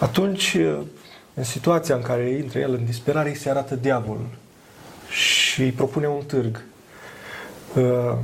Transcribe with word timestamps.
Atunci, 0.00 0.56
în 1.34 1.42
situația 1.42 1.94
în 1.94 2.02
care 2.02 2.30
intră 2.30 2.58
el 2.58 2.72
în 2.72 2.84
disperare, 2.84 3.28
îi 3.28 3.36
se 3.36 3.50
arată 3.50 3.74
diavolul 3.74 4.28
și 5.10 5.62
îi 5.62 5.72
propune 5.72 6.06
un 6.06 6.22
târg. 6.26 6.64
Uh, 7.76 8.16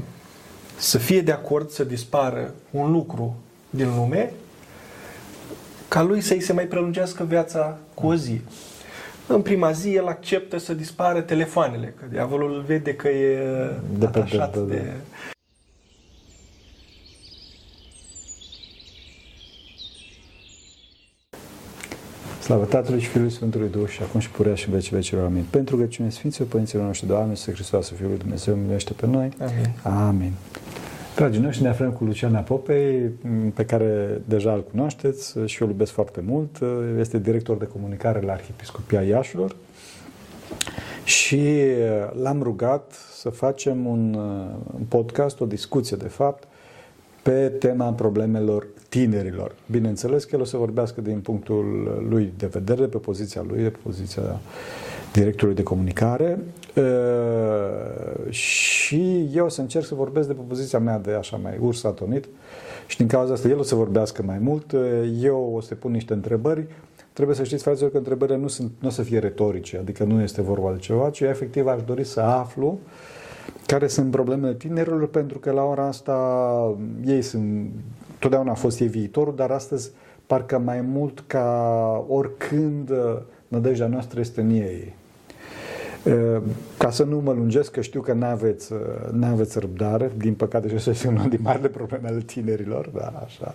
să 0.77 0.99
fie 0.99 1.21
de 1.21 1.33
acord 1.33 1.71
să 1.71 1.85
dispară 1.85 2.55
un 2.71 2.91
lucru 2.91 3.37
din 3.71 3.95
lume 3.97 4.33
ca 5.89 6.03
lui 6.03 6.21
să-i 6.21 6.41
se 6.41 6.53
mai 6.53 6.65
prelungească 6.65 7.25
viața 7.25 7.79
cu 7.95 8.07
o 8.07 8.15
zi. 8.15 8.41
În 9.27 9.43
prima 9.43 9.73
zi 9.73 9.95
el 9.95 10.07
acceptă 10.07 10.59
să 10.59 10.75
dispară 10.75 11.21
telefoanele, 11.21 11.95
că 11.99 12.05
diavolul 12.11 12.65
vede 12.67 12.95
că 12.95 13.09
e 13.09 13.39
de 13.99 14.07
atașat 14.07 14.57
de... 14.57 14.75
de... 14.75 14.93
Slavă 22.51 22.65
Tatălui 22.65 23.01
și 23.01 23.09
Fiului 23.09 23.31
Sfântului 23.31 23.69
Duh 23.69 23.89
și 23.89 24.03
acum 24.03 24.21
și 24.21 24.31
purea 24.31 24.55
și 24.55 24.71
veci 24.71 24.93
vecilor. 24.93 25.25
Amin. 25.25 25.45
Pentru 25.51 25.77
că 25.77 25.87
cine 25.87 26.11
Sfinților 26.11 26.49
Părinților 26.49 26.85
noștri, 26.85 27.07
Doamne, 27.07 27.35
să 27.35 27.51
Hristos, 27.51 27.91
Fiul 27.91 28.09
lui 28.09 28.19
Dumnezeu, 28.19 28.55
miluiește 28.55 28.93
pe 28.93 29.07
noi. 29.07 29.29
Amin. 29.39 30.07
Amin. 30.09 30.33
Dragii 31.17 31.41
noștri, 31.41 31.63
ne 31.63 31.69
aflăm 31.69 31.91
cu 31.91 32.05
Luciana 32.05 32.39
Popei, 32.41 33.11
pe 33.55 33.65
care 33.65 34.21
deja 34.25 34.53
îl 34.53 34.65
cunoașteți 34.71 35.39
și 35.45 35.59
eu 35.61 35.67
îl 35.67 35.73
iubesc 35.73 35.93
foarte 35.93 36.23
mult. 36.27 36.59
Este 36.99 37.19
director 37.19 37.57
de 37.57 37.65
comunicare 37.65 38.21
la 38.21 38.33
Arhiepiscopia 38.33 39.03
Iașilor 39.03 39.57
și 41.05 41.49
l-am 42.23 42.43
rugat 42.43 42.93
să 43.13 43.29
facem 43.29 43.87
un, 43.87 44.15
un 44.75 44.85
podcast, 44.89 45.41
o 45.41 45.47
discuție 45.47 45.97
de 45.97 46.09
fapt, 46.09 46.49
pe 47.23 47.49
tema 47.59 47.93
problemelor 47.93 48.67
tinerilor. 48.89 49.55
Bineînțeles 49.71 50.25
că 50.25 50.35
el 50.35 50.41
o 50.41 50.45
să 50.45 50.57
vorbească 50.57 51.01
din 51.01 51.21
punctul 51.21 51.65
lui 52.09 52.33
de 52.39 52.47
vedere, 52.47 52.87
pe 52.87 52.99
poziția 52.99 53.45
lui, 53.49 53.63
pe 53.63 53.79
poziția 53.83 54.41
directorului 55.13 55.57
de 55.57 55.63
comunicare 55.63 56.39
și 58.29 59.29
eu 59.35 59.45
o 59.45 59.49
să 59.49 59.61
încerc 59.61 59.85
să 59.85 59.95
vorbesc 59.95 60.29
de 60.29 60.35
pe 60.35 60.41
poziția 60.49 60.79
mea 60.79 60.99
de 60.99 61.13
așa 61.13 61.37
mai 61.37 61.59
urs 61.61 61.85
atonit 61.85 62.29
și 62.87 62.97
din 62.97 63.07
cauza 63.07 63.33
asta 63.33 63.49
el 63.49 63.59
o 63.59 63.63
să 63.63 63.75
vorbească 63.75 64.23
mai 64.23 64.39
mult, 64.39 64.75
eu 65.21 65.53
o 65.55 65.61
să 65.61 65.75
pun 65.75 65.91
niște 65.91 66.13
întrebări. 66.13 66.67
Trebuie 67.13 67.37
să 67.37 67.45
știți, 67.45 67.63
fraților, 67.63 67.91
că 67.91 67.97
întrebările 67.97 68.37
nu, 68.37 68.49
sunt, 68.49 68.71
nu 68.79 68.89
o 68.89 68.91
să 68.91 69.03
fie 69.03 69.19
retorice, 69.19 69.79
adică 69.79 70.05
nu 70.05 70.23
este 70.23 70.43
vorba 70.43 70.73
de 70.73 70.79
ceva, 70.79 71.11
ci 71.11 71.21
efectiv 71.21 71.67
aș 71.67 71.83
dori 71.83 72.05
să 72.05 72.21
aflu 72.21 72.79
care 73.71 73.87
sunt 73.87 74.11
problemele 74.11 74.55
tinerilor, 74.55 75.09
pentru 75.09 75.39
că 75.39 75.51
la 75.51 75.63
ora 75.63 75.87
asta 75.87 76.17
ei 77.05 77.23
sunt, 77.23 77.71
totdeauna 78.19 78.51
a 78.51 78.55
fost 78.55 78.81
ei 78.81 78.87
viitorul, 78.87 79.35
dar 79.37 79.51
astăzi 79.51 79.91
parcă 80.27 80.59
mai 80.59 80.81
mult 80.81 81.23
ca 81.27 82.05
oricând 82.09 82.91
nădejdea 83.49 83.87
noastră 83.87 84.21
este 84.21 84.41
în 84.41 84.51
ei. 84.51 84.95
Ca 86.79 86.91
să 86.91 87.05
nu 87.05 87.21
mă 87.25 87.33
lungesc, 87.33 87.71
că 87.71 87.81
știu 87.81 88.01
că 88.01 88.13
nu 88.13 88.27
aveți 88.27 88.73
aveți 89.23 89.59
răbdare, 89.59 90.11
din 90.17 90.35
păcate 90.35 90.69
și 90.69 90.75
asta 90.75 90.91
este 90.91 91.09
unul 91.09 91.29
din 91.29 91.41
marile 91.43 91.69
probleme 91.69 92.09
ale 92.09 92.21
tinerilor, 92.21 92.89
da, 92.95 93.23
așa. 93.25 93.55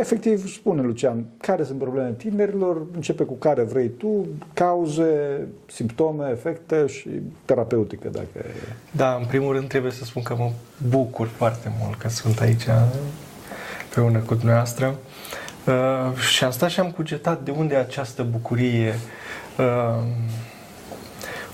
Efectiv, 0.00 0.46
spune 0.46 0.82
Lucian, 0.82 1.24
care 1.40 1.64
sunt 1.64 1.78
problemele 1.78 2.14
tinerilor, 2.14 2.82
începe 2.94 3.24
cu 3.24 3.34
care 3.34 3.62
vrei 3.62 3.88
tu, 3.88 4.26
cauze, 4.52 5.40
simptome, 5.66 6.28
efecte 6.30 6.86
și 6.86 7.08
terapeutică, 7.44 8.08
dacă 8.08 8.28
e. 8.36 8.44
Da, 8.90 9.14
în 9.14 9.26
primul 9.26 9.52
rând 9.52 9.68
trebuie 9.68 9.92
să 9.92 10.04
spun 10.04 10.22
că 10.22 10.34
mă 10.38 10.50
bucur 10.88 11.26
foarte 11.26 11.72
mult 11.80 11.98
că 11.98 12.08
sunt 12.08 12.40
aici 12.40 12.66
împreună 13.84 14.18
cu 14.18 14.34
dumneavoastră. 14.34 14.94
Uh, 15.66 16.18
și 16.18 16.44
am 16.44 16.50
stat 16.50 16.70
și 16.70 16.80
am 16.80 16.90
cugetat 16.90 17.42
de 17.42 17.50
unde 17.50 17.76
această 17.76 18.22
bucurie 18.22 18.94
uh, 19.58 20.02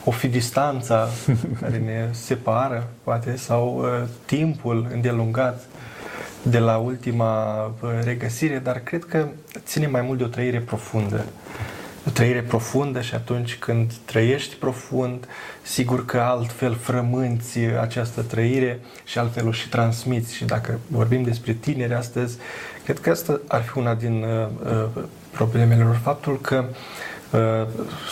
o 0.05 0.11
fi 0.11 0.28
distanța 0.28 1.08
care 1.61 1.78
ne 1.78 2.08
separă, 2.11 2.89
poate, 3.02 3.36
sau 3.36 3.78
uh, 3.78 4.08
timpul 4.24 4.89
îndelungat 4.92 5.64
de 6.51 6.58
la 6.58 6.77
ultima 6.77 7.64
uh, 7.64 7.90
regăsire, 8.05 8.58
dar 8.58 8.79
cred 8.79 9.05
că 9.05 9.29
ține 9.64 9.86
mai 9.86 10.02
mult 10.02 10.18
de 10.18 10.24
o 10.24 10.27
trăire 10.27 10.61
profundă. 10.61 11.24
O 12.07 12.11
trăire 12.11 12.42
profundă 12.42 13.01
și 13.01 13.14
atunci 13.14 13.57
când 13.57 13.92
trăiești 14.05 14.55
profund, 14.55 15.29
sigur 15.62 16.05
că 16.05 16.18
altfel 16.18 16.74
frămânți 16.74 17.58
această 17.58 18.23
trăire 18.23 18.80
și 19.05 19.18
altfel 19.18 19.46
o 19.46 19.52
și 19.52 19.68
transmiți. 19.68 20.34
Și 20.34 20.45
dacă 20.45 20.79
vorbim 20.86 21.23
despre 21.23 21.52
tineri 21.52 21.95
astăzi, 21.95 22.36
cred 22.84 22.98
că 22.98 23.11
asta 23.11 23.40
ar 23.48 23.63
fi 23.63 23.78
una 23.78 23.95
din 23.95 24.23
uh, 24.23 24.86
uh 24.96 25.05
problemele 25.30 25.83
lor. 25.83 26.01
Faptul 26.02 26.40
că 26.40 26.64
uh, 27.30 27.67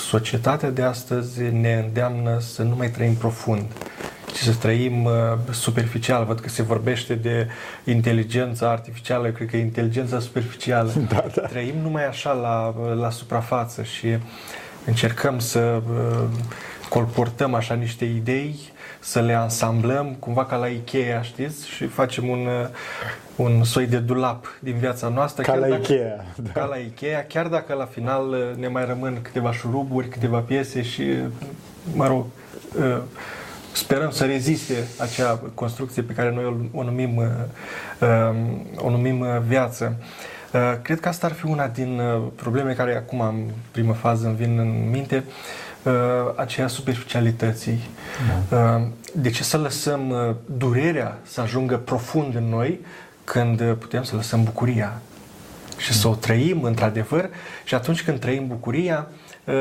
societatea 0.08 0.70
de 0.70 0.82
astăzi 0.82 1.42
ne 1.42 1.82
îndeamnă 1.86 2.38
să 2.40 2.62
nu 2.62 2.76
mai 2.76 2.90
trăim 2.90 3.14
profund, 3.14 3.64
ci 3.64 4.13
să 4.42 4.54
trăim 4.54 5.04
uh, 5.04 5.12
superficial. 5.50 6.24
Văd 6.24 6.40
că 6.40 6.48
se 6.48 6.62
vorbește 6.62 7.14
de 7.14 7.48
inteligența 7.84 8.70
artificială, 8.70 9.28
cred 9.28 9.48
că 9.48 9.56
e 9.56 9.60
inteligența 9.60 10.20
superficială. 10.20 10.92
Da, 11.08 11.24
da. 11.34 11.42
Trăim 11.42 11.74
numai 11.82 12.06
așa 12.06 12.32
la, 12.32 12.74
la 12.94 13.10
suprafață 13.10 13.82
și 13.82 14.06
încercăm 14.84 15.38
să 15.38 15.60
uh, 15.60 16.28
colportăm 16.88 17.54
așa 17.54 17.74
niște 17.74 18.04
idei 18.04 18.72
să 19.04 19.20
le 19.20 19.32
ansamblăm, 19.32 20.16
cumva 20.18 20.44
ca 20.44 20.56
la 20.56 20.66
Ikea, 20.66 21.22
știți? 21.22 21.68
Și 21.68 21.86
facem 21.86 22.28
un, 22.28 22.46
uh, 22.46 22.68
un 23.36 23.64
soi 23.64 23.86
de 23.86 23.98
dulap 23.98 24.46
din 24.58 24.76
viața 24.76 25.08
noastră. 25.08 25.42
Ca 25.42 25.54
la 25.54 25.68
dacă, 25.68 25.92
Ikea. 25.92 26.24
Da. 26.36 26.50
Ca 26.50 26.64
la 26.64 26.76
Ikea, 26.76 27.24
chiar 27.28 27.46
dacă 27.46 27.74
la 27.74 27.84
final 27.84 28.28
uh, 28.28 28.56
ne 28.56 28.68
mai 28.68 28.86
rămân 28.86 29.18
câteva 29.22 29.52
șuruburi, 29.52 30.08
câteva 30.08 30.38
piese 30.38 30.82
și, 30.82 31.00
uh, 31.00 31.24
mă 31.94 32.06
rog, 32.06 32.26
sperăm 33.74 34.10
să 34.10 34.24
reziste 34.24 34.74
acea 34.98 35.40
construcție 35.54 36.02
pe 36.02 36.12
care 36.12 36.32
noi 36.32 36.44
o, 36.44 36.78
o 36.78 36.82
numim, 36.82 37.16
um, 37.16 38.66
o 38.76 38.90
numim 38.90 39.26
viață. 39.46 39.96
Cred 40.82 41.00
că 41.00 41.08
asta 41.08 41.26
ar 41.26 41.32
fi 41.32 41.46
una 41.46 41.66
din 41.66 42.00
probleme 42.34 42.72
care 42.72 42.96
acum, 42.96 43.20
în 43.20 43.44
primă 43.70 43.92
fază, 43.92 44.26
îmi 44.26 44.36
vin 44.36 44.58
în 44.58 44.90
minte 44.90 45.24
uh, 45.82 45.92
aceea 46.36 46.66
superficialității. 46.66 47.80
Da. 48.48 48.76
Uh, 48.76 48.86
de 49.16 49.30
ce 49.30 49.42
să 49.42 49.56
lăsăm 49.56 50.10
uh, 50.10 50.34
durerea 50.56 51.18
să 51.22 51.40
ajungă 51.40 51.76
profund 51.76 52.34
în 52.34 52.48
noi 52.48 52.80
când 53.24 53.60
uh, 53.60 53.72
putem 53.78 54.02
să 54.02 54.16
lăsăm 54.16 54.44
bucuria 54.44 55.00
și 55.76 55.90
da. 55.90 55.94
să 55.94 56.08
o 56.08 56.14
trăim 56.14 56.62
într-adevăr 56.62 57.30
și 57.64 57.74
atunci 57.74 58.02
când 58.02 58.18
trăim 58.18 58.46
bucuria, 58.46 59.08
uh, 59.44 59.54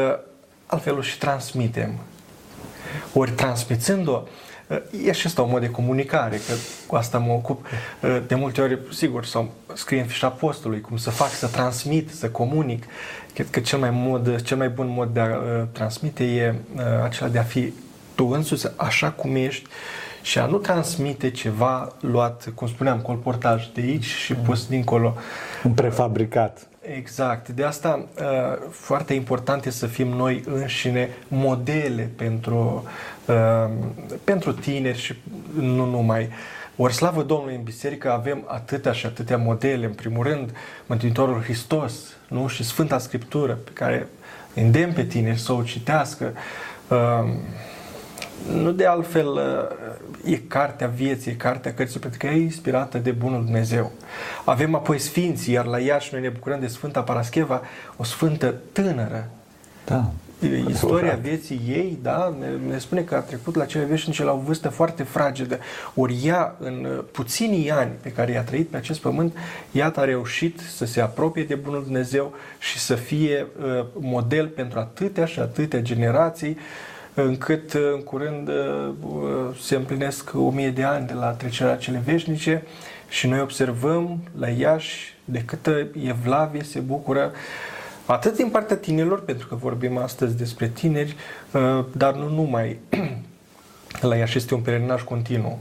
altfel 0.66 0.98
o 0.98 1.02
și 1.02 1.18
transmitem. 1.18 2.00
Ori 3.14 3.32
transmițând-o, 3.32 4.22
uh, 4.68 4.78
e 5.06 5.12
și 5.12 5.28
asta 5.28 5.42
un 5.42 5.50
mod 5.50 5.62
de 5.62 5.70
comunicare, 5.70 6.36
că 6.36 6.54
cu 6.88 6.96
asta 6.96 7.18
mă 7.18 7.34
ocup 7.34 7.66
uh, 7.66 8.22
de 8.28 8.36
multe 8.36 8.62
ori, 8.62 8.80
sigur, 8.94 9.26
sau 9.26 9.52
scrie 9.74 10.00
în 10.00 10.08
fișa 10.08 10.30
postului, 10.30 10.82
cum 10.82 10.98
să 10.98 11.10
fac, 11.10 11.30
să 11.30 11.48
transmit, 11.48 12.10
să 12.14 12.30
comunic. 12.30 12.84
Cred 13.34 13.50
că 13.50 13.60
cel 13.60 13.80
mai, 13.80 13.90
mod, 13.92 14.42
cel 14.42 14.58
mai 14.58 14.70
bun 14.70 14.88
mod 14.90 15.10
de 15.14 15.20
a 15.20 15.26
uh, 15.26 15.64
transmite 15.72 16.24
e 16.24 16.56
uh, 16.76 16.82
acela 17.04 17.30
de 17.30 17.40
a 17.40 17.44
fi 17.44 17.74
tu 18.16 18.26
însuți 18.26 18.72
așa 18.76 19.12
cum 19.12 19.36
ești 19.36 19.68
și 20.22 20.40
a 20.40 20.46
nu 20.46 20.58
transmite 20.58 21.32
ceva 21.32 21.92
luat, 22.00 22.52
cum 22.56 22.68
spuneam, 22.68 23.00
colportaj 23.00 23.68
de 23.74 23.82
aici 23.82 24.06
și 24.06 24.34
mm. 24.34 24.44
pus 24.44 24.68
dincolo. 24.68 25.16
Un 25.64 25.72
prefabricat. 25.72 26.68
Exact. 26.92 27.50
De 27.50 27.64
asta 27.64 28.08
uh, 28.20 28.68
foarte 28.70 29.14
important 29.14 29.66
este 29.66 29.80
să 29.80 29.88
fim 29.88 30.08
noi 30.08 30.44
înșine 30.46 31.10
modele 31.28 32.10
pentru, 32.16 32.84
uh, 33.26 33.70
pentru 34.24 34.54
tineri 34.54 34.98
și 34.98 35.16
nu 35.60 35.86
numai. 35.86 36.30
Ori 36.76 36.94
slavă 36.94 37.24
Domnului 37.24 37.56
în 37.56 37.64
biserică 37.64 38.12
avem 38.12 38.44
atâtea 38.48 38.92
și 38.92 39.06
atâtea 39.06 39.38
modele. 39.38 39.86
În 39.86 39.94
primul 39.94 40.24
rând, 40.24 40.52
Mântuitorul 40.86 41.42
Hristos 41.42 41.94
nu? 42.28 42.48
și 42.48 42.64
Sfânta 42.64 42.98
Scriptură 42.98 43.54
pe 43.54 43.72
care 43.74 44.08
îndemn 44.54 44.94
pe 44.94 45.04
tine 45.04 45.36
să 45.36 45.54
o 45.54 45.64
citească. 45.64 46.34
Uh, 48.50 48.62
nu 48.62 48.72
de 48.72 48.86
altfel 48.86 49.28
uh, 49.28 50.32
e 50.32 50.38
cartea 50.38 50.88
vieții, 50.88 51.32
e 51.32 51.36
cartea 51.36 51.74
cărții, 51.74 52.00
pentru 52.00 52.20
că 52.20 52.28
e 52.28 52.42
inspirată 52.42 52.98
de 52.98 53.12
Bunul 53.12 53.44
Dumnezeu. 53.44 53.92
Avem 54.46 54.76
apoi 54.76 55.00
Sfinții, 55.00 55.54
iar 55.54 55.66
la 55.66 55.80
Iași 55.80 56.10
noi 56.12 56.22
ne 56.22 56.30
bucurăm 56.30 56.60
de 56.60 56.68
Sfânta 56.68 57.02
Parascheva, 57.02 57.62
o 57.98 58.04
sfântă 58.04 58.56
tânără. 58.72 59.30
Da. 59.86 60.12
Istoria 60.70 61.20
vieții 61.22 61.62
ei, 61.68 62.00
da, 62.02 62.36
ne, 62.40 62.72
ne 62.72 62.78
spune 62.78 63.02
că 63.02 63.16
a 63.16 63.20
trecut 63.20 63.56
la 63.56 63.66
cele 63.66 63.84
veșnice 63.84 64.24
la 64.24 64.32
o 64.32 64.38
vârstă 64.38 64.70
foarte 64.70 65.04
fragedă. 65.04 65.60
Ori 65.96 66.22
ea, 66.24 66.56
în 66.60 66.86
uh, 66.86 67.04
puținii 67.12 67.72
ani 67.72 67.92
pe 68.02 68.12
care 68.12 68.32
i-a 68.32 68.44
trăit 68.44 68.68
pe 68.68 68.78
acest 68.78 69.00
pământ, 69.00 69.38
iată 69.72 70.00
a 70.00 70.04
reușit 70.04 70.60
să 70.60 70.86
se 70.86 71.02
apropie 71.02 71.44
de 71.44 71.56
Bunul 71.56 71.84
Dumnezeu 71.84 72.34
și 72.60 72.80
să 72.80 72.96
fie 72.96 73.48
uh, 73.60 73.86
model 73.94 74.48
pentru 74.48 74.80
atâtea 74.80 75.26
și 75.26 75.40
atâtea 75.40 75.82
generații 75.82 76.50
uh, 76.50 76.56
încât 77.14 77.74
uh, 77.74 77.82
în 77.94 78.04
curând 78.04 78.48
uh, 78.48 78.90
se 79.62 79.76
împlinesc 79.76 80.32
o 80.34 80.50
mie 80.50 80.70
de 80.70 80.84
ani 80.84 81.08
de 81.08 81.14
la 81.14 81.32
trecerea 81.32 81.76
cele 81.76 82.02
veșnice 82.06 82.64
și 83.10 83.28
noi 83.28 83.42
observăm 83.42 84.20
la 84.40 84.50
Iași 84.50 85.16
de 85.26 85.44
câtă 85.46 85.88
evlavie 86.06 86.64
se 86.64 86.80
bucură 86.80 87.32
atât 88.06 88.36
din 88.36 88.50
partea 88.50 88.76
tinerilor, 88.76 89.22
pentru 89.22 89.48
că 89.48 89.56
vorbim 89.56 89.98
astăzi 89.98 90.38
despre 90.38 90.68
tineri, 90.68 91.16
uh, 91.52 91.86
dar 91.92 92.16
nu 92.16 92.30
numai. 92.30 92.80
La 94.02 94.16
Iași 94.16 94.38
este 94.38 94.54
un 94.54 94.62
pelerinaj 94.62 95.02
continuu. 95.02 95.60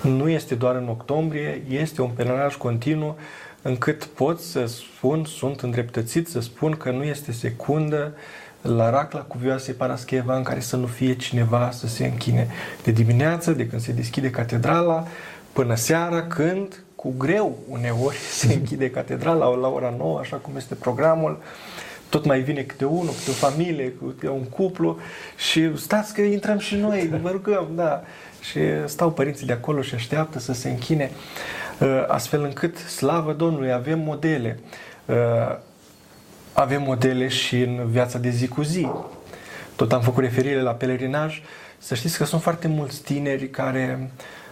Nu 0.00 0.28
este 0.28 0.54
doar 0.54 0.74
în 0.74 0.88
octombrie, 0.88 1.62
este 1.68 2.02
un 2.02 2.10
pelerinaj 2.10 2.56
continuu 2.56 3.16
încât 3.62 4.04
pot 4.04 4.40
să 4.40 4.66
spun, 4.66 5.24
sunt 5.24 5.60
îndreptățit 5.60 6.28
să 6.28 6.40
spun 6.40 6.72
că 6.72 6.90
nu 6.90 7.02
este 7.02 7.32
secundă 7.32 8.14
la 8.62 8.90
Racla 8.90 9.20
Cuvioasei 9.20 9.74
Parascheva 9.74 10.36
în 10.36 10.42
care 10.42 10.60
să 10.60 10.76
nu 10.76 10.86
fie 10.86 11.16
cineva 11.16 11.70
să 11.70 11.86
se 11.86 12.04
închine. 12.04 12.48
De 12.82 12.90
dimineață, 12.90 13.52
de 13.52 13.66
când 13.66 13.82
se 13.82 13.92
deschide 13.92 14.30
catedrala, 14.30 15.06
până 15.52 15.74
seara, 15.74 16.22
când 16.22 16.84
cu 16.96 17.14
greu 17.18 17.58
uneori 17.68 18.16
se 18.38 18.52
închide 18.52 18.90
catedrala 18.90 19.46
la 19.46 19.68
ora 19.68 19.94
9, 19.98 20.18
așa 20.18 20.36
cum 20.36 20.52
este 20.56 20.74
programul, 20.74 21.42
tot 22.08 22.24
mai 22.24 22.40
vine 22.40 22.62
câte 22.62 22.84
unul, 22.84 23.12
câte 23.18 23.30
o 23.30 23.48
familie, 23.48 23.92
câte 23.92 24.28
un 24.28 24.44
cuplu 24.44 24.98
și 25.36 25.76
stați 25.76 26.14
că 26.14 26.20
intrăm 26.20 26.58
și 26.58 26.76
noi, 26.76 27.10
vă 27.22 27.30
rugăm, 27.30 27.68
da. 27.74 28.02
Și 28.40 28.60
stau 28.84 29.10
părinții 29.10 29.46
de 29.46 29.52
acolo 29.52 29.82
și 29.82 29.94
așteaptă 29.94 30.38
să 30.38 30.52
se 30.52 30.70
închine, 30.70 31.10
uh, 31.80 32.04
astfel 32.08 32.42
încât, 32.42 32.76
slavă 32.76 33.32
Domnului, 33.32 33.72
avem 33.72 33.98
modele. 33.98 34.58
Uh, 36.54 36.62
avem 36.62 36.82
modele 36.82 37.28
și 37.28 37.60
în 37.60 37.86
viața 37.90 38.18
de 38.18 38.30
zi 38.30 38.48
cu 38.48 38.62
zi. 38.62 38.88
Tot 39.76 39.92
am 39.92 40.00
făcut 40.00 40.22
referire 40.22 40.60
la 40.60 40.72
pelerinaj. 40.72 41.42
Să 41.78 41.94
știți 41.94 42.18
că 42.18 42.24
sunt 42.24 42.42
foarte 42.42 42.68
mulți 42.68 43.02
tineri 43.02 43.48
care 43.48 44.10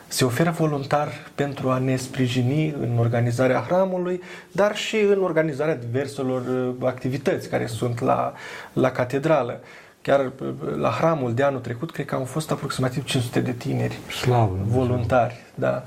se 0.08 0.24
oferă 0.24 0.50
voluntar 0.50 1.08
pentru 1.34 1.70
a 1.70 1.78
ne 1.78 1.96
sprijini 1.96 2.74
în 2.80 2.98
organizarea 2.98 3.64
hramului, 3.66 4.22
dar 4.52 4.76
și 4.76 4.96
în 4.96 5.22
organizarea 5.22 5.76
diverselor 5.76 6.40
uh, 6.40 6.88
activități 6.88 7.48
care 7.48 7.66
sunt 7.66 8.00
la, 8.00 8.32
la 8.72 8.90
catedrală. 8.90 9.60
Chiar 10.02 10.20
uh, 10.20 10.52
la 10.76 10.90
hramul 10.90 11.34
de 11.34 11.42
anul 11.42 11.60
trecut, 11.60 11.90
cred 11.90 12.06
că 12.06 12.14
au 12.14 12.24
fost 12.24 12.50
aproximativ 12.50 13.04
500 13.04 13.40
de 13.40 13.52
tineri 13.52 13.98
Slavă, 14.10 14.58
voluntari. 14.62 15.40
Da. 15.54 15.84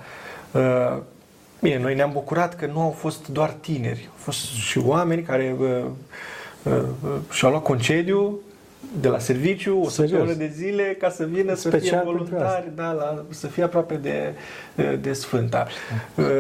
Uh, 1.64 1.70
bine, 1.70 1.82
noi 1.82 1.96
ne-am 1.96 2.12
bucurat 2.12 2.56
că 2.56 2.66
nu 2.66 2.80
au 2.80 2.90
fost 2.90 3.28
doar 3.28 3.50
tineri, 3.50 4.10
au 4.10 4.16
fost 4.18 4.40
și 4.40 4.78
oameni 4.78 5.22
care 5.22 5.56
și-au 7.32 7.52
luat 7.52 7.64
concediu 7.64 8.40
de 9.02 9.08
la 9.08 9.20
serviciu, 9.20 9.80
o 9.80 9.90
săptămână 9.90 10.34
de 10.34 10.52
zile, 10.56 10.98
ca 11.00 11.10
să 11.10 11.26
vină 11.26 11.54
Special 11.54 11.82
să 11.82 11.88
fie 11.88 12.02
voluntari, 12.04 12.72
da, 12.76 12.92
la, 12.92 13.26
să 13.30 13.48
fie 13.48 13.64
aproape 13.64 13.96
de, 13.96 14.34
de 15.02 15.14
Sfânta. 15.14 15.68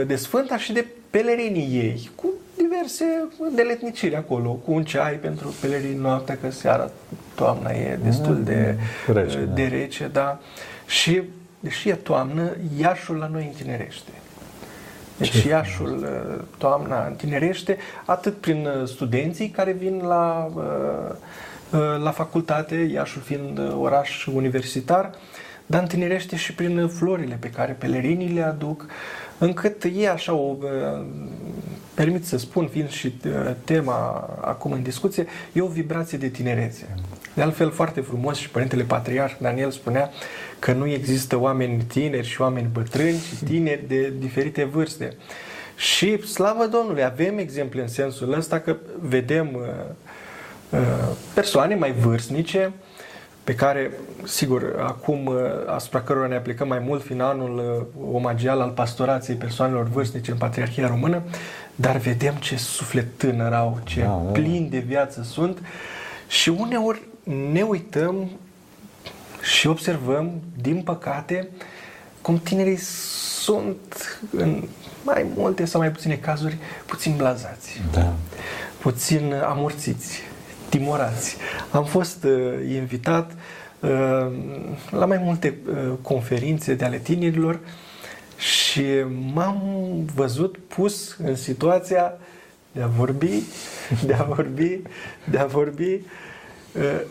De 0.07 0.15
Sfânta 0.15 0.57
și 0.57 0.73
de 0.73 0.85
pelerinii 1.09 1.77
ei, 1.77 2.09
cu 2.15 2.27
diverse 2.55 3.05
deletniciri 3.55 4.15
acolo, 4.15 4.51
cu 4.51 4.71
un 4.71 4.83
ceai 4.83 5.13
pentru 5.13 5.53
pelerini 5.61 5.99
noaptea, 5.99 6.37
că 6.41 6.51
seara, 6.51 6.91
toamna 7.35 7.69
e 7.69 7.99
destul 8.03 8.43
de 8.43 8.75
mm, 9.07 9.13
rece, 9.13 9.49
de 9.53 9.63
da. 9.63 9.75
rece 9.75 10.09
da. 10.13 10.39
Și, 10.85 11.21
deși 11.59 11.89
e 11.89 11.93
toamnă, 11.93 12.55
Iașul 12.79 13.15
la 13.15 13.27
noi 13.27 13.45
întinerește. 13.51 14.11
Deci 15.31 15.41
Ce 15.41 15.47
Iașul 15.47 16.07
toamna 16.57 17.05
întinerește 17.05 17.77
atât 18.05 18.37
prin 18.37 18.67
studenții 18.85 19.49
care 19.49 19.71
vin 19.71 20.01
la 20.01 20.51
uh, 20.55 21.15
Uh, 21.73 21.79
la 22.03 22.11
facultate, 22.11 22.75
Iașul 22.75 23.21
fiind 23.21 23.57
uh, 23.57 23.75
oraș 23.79 24.25
universitar, 24.25 25.11
dar 25.65 25.81
întinerește 25.81 26.35
și 26.35 26.53
prin 26.53 26.87
florile 26.87 27.37
pe 27.39 27.49
care 27.49 27.71
pelerinii 27.71 28.33
le 28.33 28.41
aduc, 28.41 28.85
încât 29.37 29.83
e 29.95 30.09
așa 30.09 30.33
o, 30.33 30.55
uh, 30.59 31.05
permit 31.93 32.25
să 32.25 32.37
spun, 32.37 32.67
fiind 32.67 32.89
și 32.89 33.13
tema 33.63 34.29
acum 34.41 34.71
în 34.71 34.83
discuție, 34.83 35.25
e 35.53 35.61
o 35.61 35.67
vibrație 35.67 36.17
de 36.17 36.27
tinerețe. 36.27 36.95
De 37.33 37.41
altfel, 37.41 37.71
foarte 37.71 38.01
frumos 38.01 38.37
și 38.37 38.49
Părintele 38.49 38.83
Patriarh 38.83 39.33
Daniel 39.39 39.71
spunea 39.71 40.09
că 40.59 40.71
nu 40.71 40.87
există 40.87 41.37
oameni 41.37 41.83
tineri 41.83 42.27
și 42.27 42.41
oameni 42.41 42.69
bătrâni, 42.73 43.17
ci 43.17 43.43
tineri 43.45 43.87
de 43.87 44.13
diferite 44.19 44.63
vârste. 44.63 45.15
Și, 45.75 46.27
slavă 46.27 46.65
Domnului, 46.65 47.03
avem 47.03 47.37
exemple 47.37 47.81
în 47.81 47.87
sensul 47.87 48.33
ăsta 48.33 48.59
că 48.59 48.75
vedem 48.99 49.49
uh, 49.53 49.61
Uh, 50.73 50.79
persoane 51.33 51.75
mai 51.75 51.91
vârstnice, 51.91 52.71
pe 53.43 53.55
care, 53.55 53.91
sigur, 54.23 54.75
acum 54.79 55.25
uh, 55.25 55.35
asupra 55.67 56.01
cărora 56.01 56.27
ne 56.27 56.35
aplicăm 56.35 56.67
mai 56.67 56.79
mult 56.79 57.03
fiind 57.03 57.21
anul 57.21 57.57
uh, 57.57 58.11
omagial 58.13 58.61
al 58.61 58.69
pastorației 58.69 59.35
persoanelor 59.35 59.87
vârstnice 59.87 60.31
în 60.31 60.37
Patriarhia 60.37 60.87
Română, 60.87 61.21
dar 61.75 61.97
vedem 61.97 62.33
ce 62.33 62.55
suflet 62.55 63.05
tânăr 63.17 63.53
au, 63.53 63.79
ce 63.83 63.99
da, 63.99 64.05
da. 64.05 64.31
plini 64.31 64.69
de 64.69 64.79
viață 64.79 65.23
sunt 65.23 65.61
și 66.27 66.49
uneori 66.49 67.01
ne 67.23 67.61
uităm 67.61 68.29
și 69.41 69.67
observăm, 69.67 70.41
din 70.61 70.81
păcate, 70.81 71.47
cum 72.21 72.39
tinerii 72.39 72.77
sunt 72.77 74.19
în 74.31 74.63
mai 75.03 75.25
multe 75.35 75.65
sau 75.65 75.79
mai 75.79 75.91
puține 75.91 76.15
cazuri 76.15 76.57
puțin 76.85 77.15
blazați, 77.17 77.81
da. 77.91 78.13
puțin 78.79 79.33
amorțiți, 79.33 80.21
timorați. 80.69 81.37
Am 81.71 81.85
fost 81.85 82.23
uh, 82.23 82.31
invitat 82.73 83.31
uh, 83.79 84.31
la 84.89 85.05
mai 85.05 85.17
multe 85.17 85.57
uh, 85.67 85.93
conferințe 86.01 86.73
de 86.73 86.85
ale 86.85 86.97
tinerilor 86.97 87.59
și 88.37 88.83
m-am 89.33 89.61
văzut 90.15 90.57
pus 90.57 91.15
în 91.17 91.35
situația 91.35 92.13
de 92.71 92.81
a 92.81 92.87
vorbi, 92.87 93.43
de 94.05 94.13
a 94.13 94.23
vorbi, 94.23 94.81
de 95.29 95.37
a 95.37 95.45
vorbi 95.45 95.93
uh, 95.93 96.01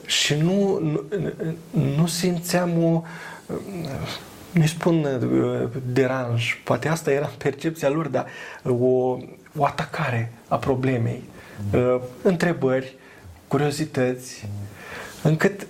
și 0.06 0.34
nu, 0.34 0.78
nu, 0.78 1.04
nu 1.96 2.06
simțeam 2.06 2.84
o 2.84 3.02
uh, 3.46 3.56
nu 4.52 4.66
spun 4.66 5.04
uh, 5.04 5.68
deranj, 5.92 6.60
poate 6.64 6.88
asta 6.88 7.10
era 7.10 7.26
percepția 7.42 7.88
lor, 7.88 8.08
dar 8.08 8.26
o, 8.64 9.16
o 9.56 9.64
atacare 9.64 10.32
a 10.48 10.56
problemei. 10.56 11.22
Uh, 11.74 12.00
întrebări, 12.22 12.96
curiozități, 13.48 14.48
încât 15.22 15.66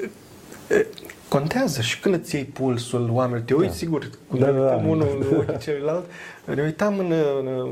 contează 1.29 1.81
și 1.81 2.01
când 2.01 2.15
îți 2.15 2.35
iei 2.35 2.45
pulsul 2.45 3.11
oamenilor, 3.11 3.45
te 3.45 3.55
uiți, 3.55 3.71
da. 3.71 3.77
sigur, 3.77 4.11
când 4.31 4.43
da, 4.43 4.51
ne 4.51 4.59
uităm 4.59 4.83
da. 4.83 4.89
unul 4.89 5.27
în 5.31 5.37
ochii 5.37 5.59
celuilalt, 5.59 6.05
ne 6.45 6.63
uitam 6.63 6.99
în, 6.99 7.07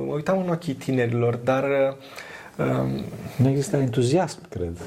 mă 0.07 0.15
uitam 0.15 0.39
în 0.39 0.49
ochii 0.49 0.75
tinerilor, 0.75 1.35
dar... 1.35 1.65
Um, 2.57 3.05
nu 3.37 3.49
există 3.49 3.77
entuziasm, 3.77 4.49
cred. 4.49 4.79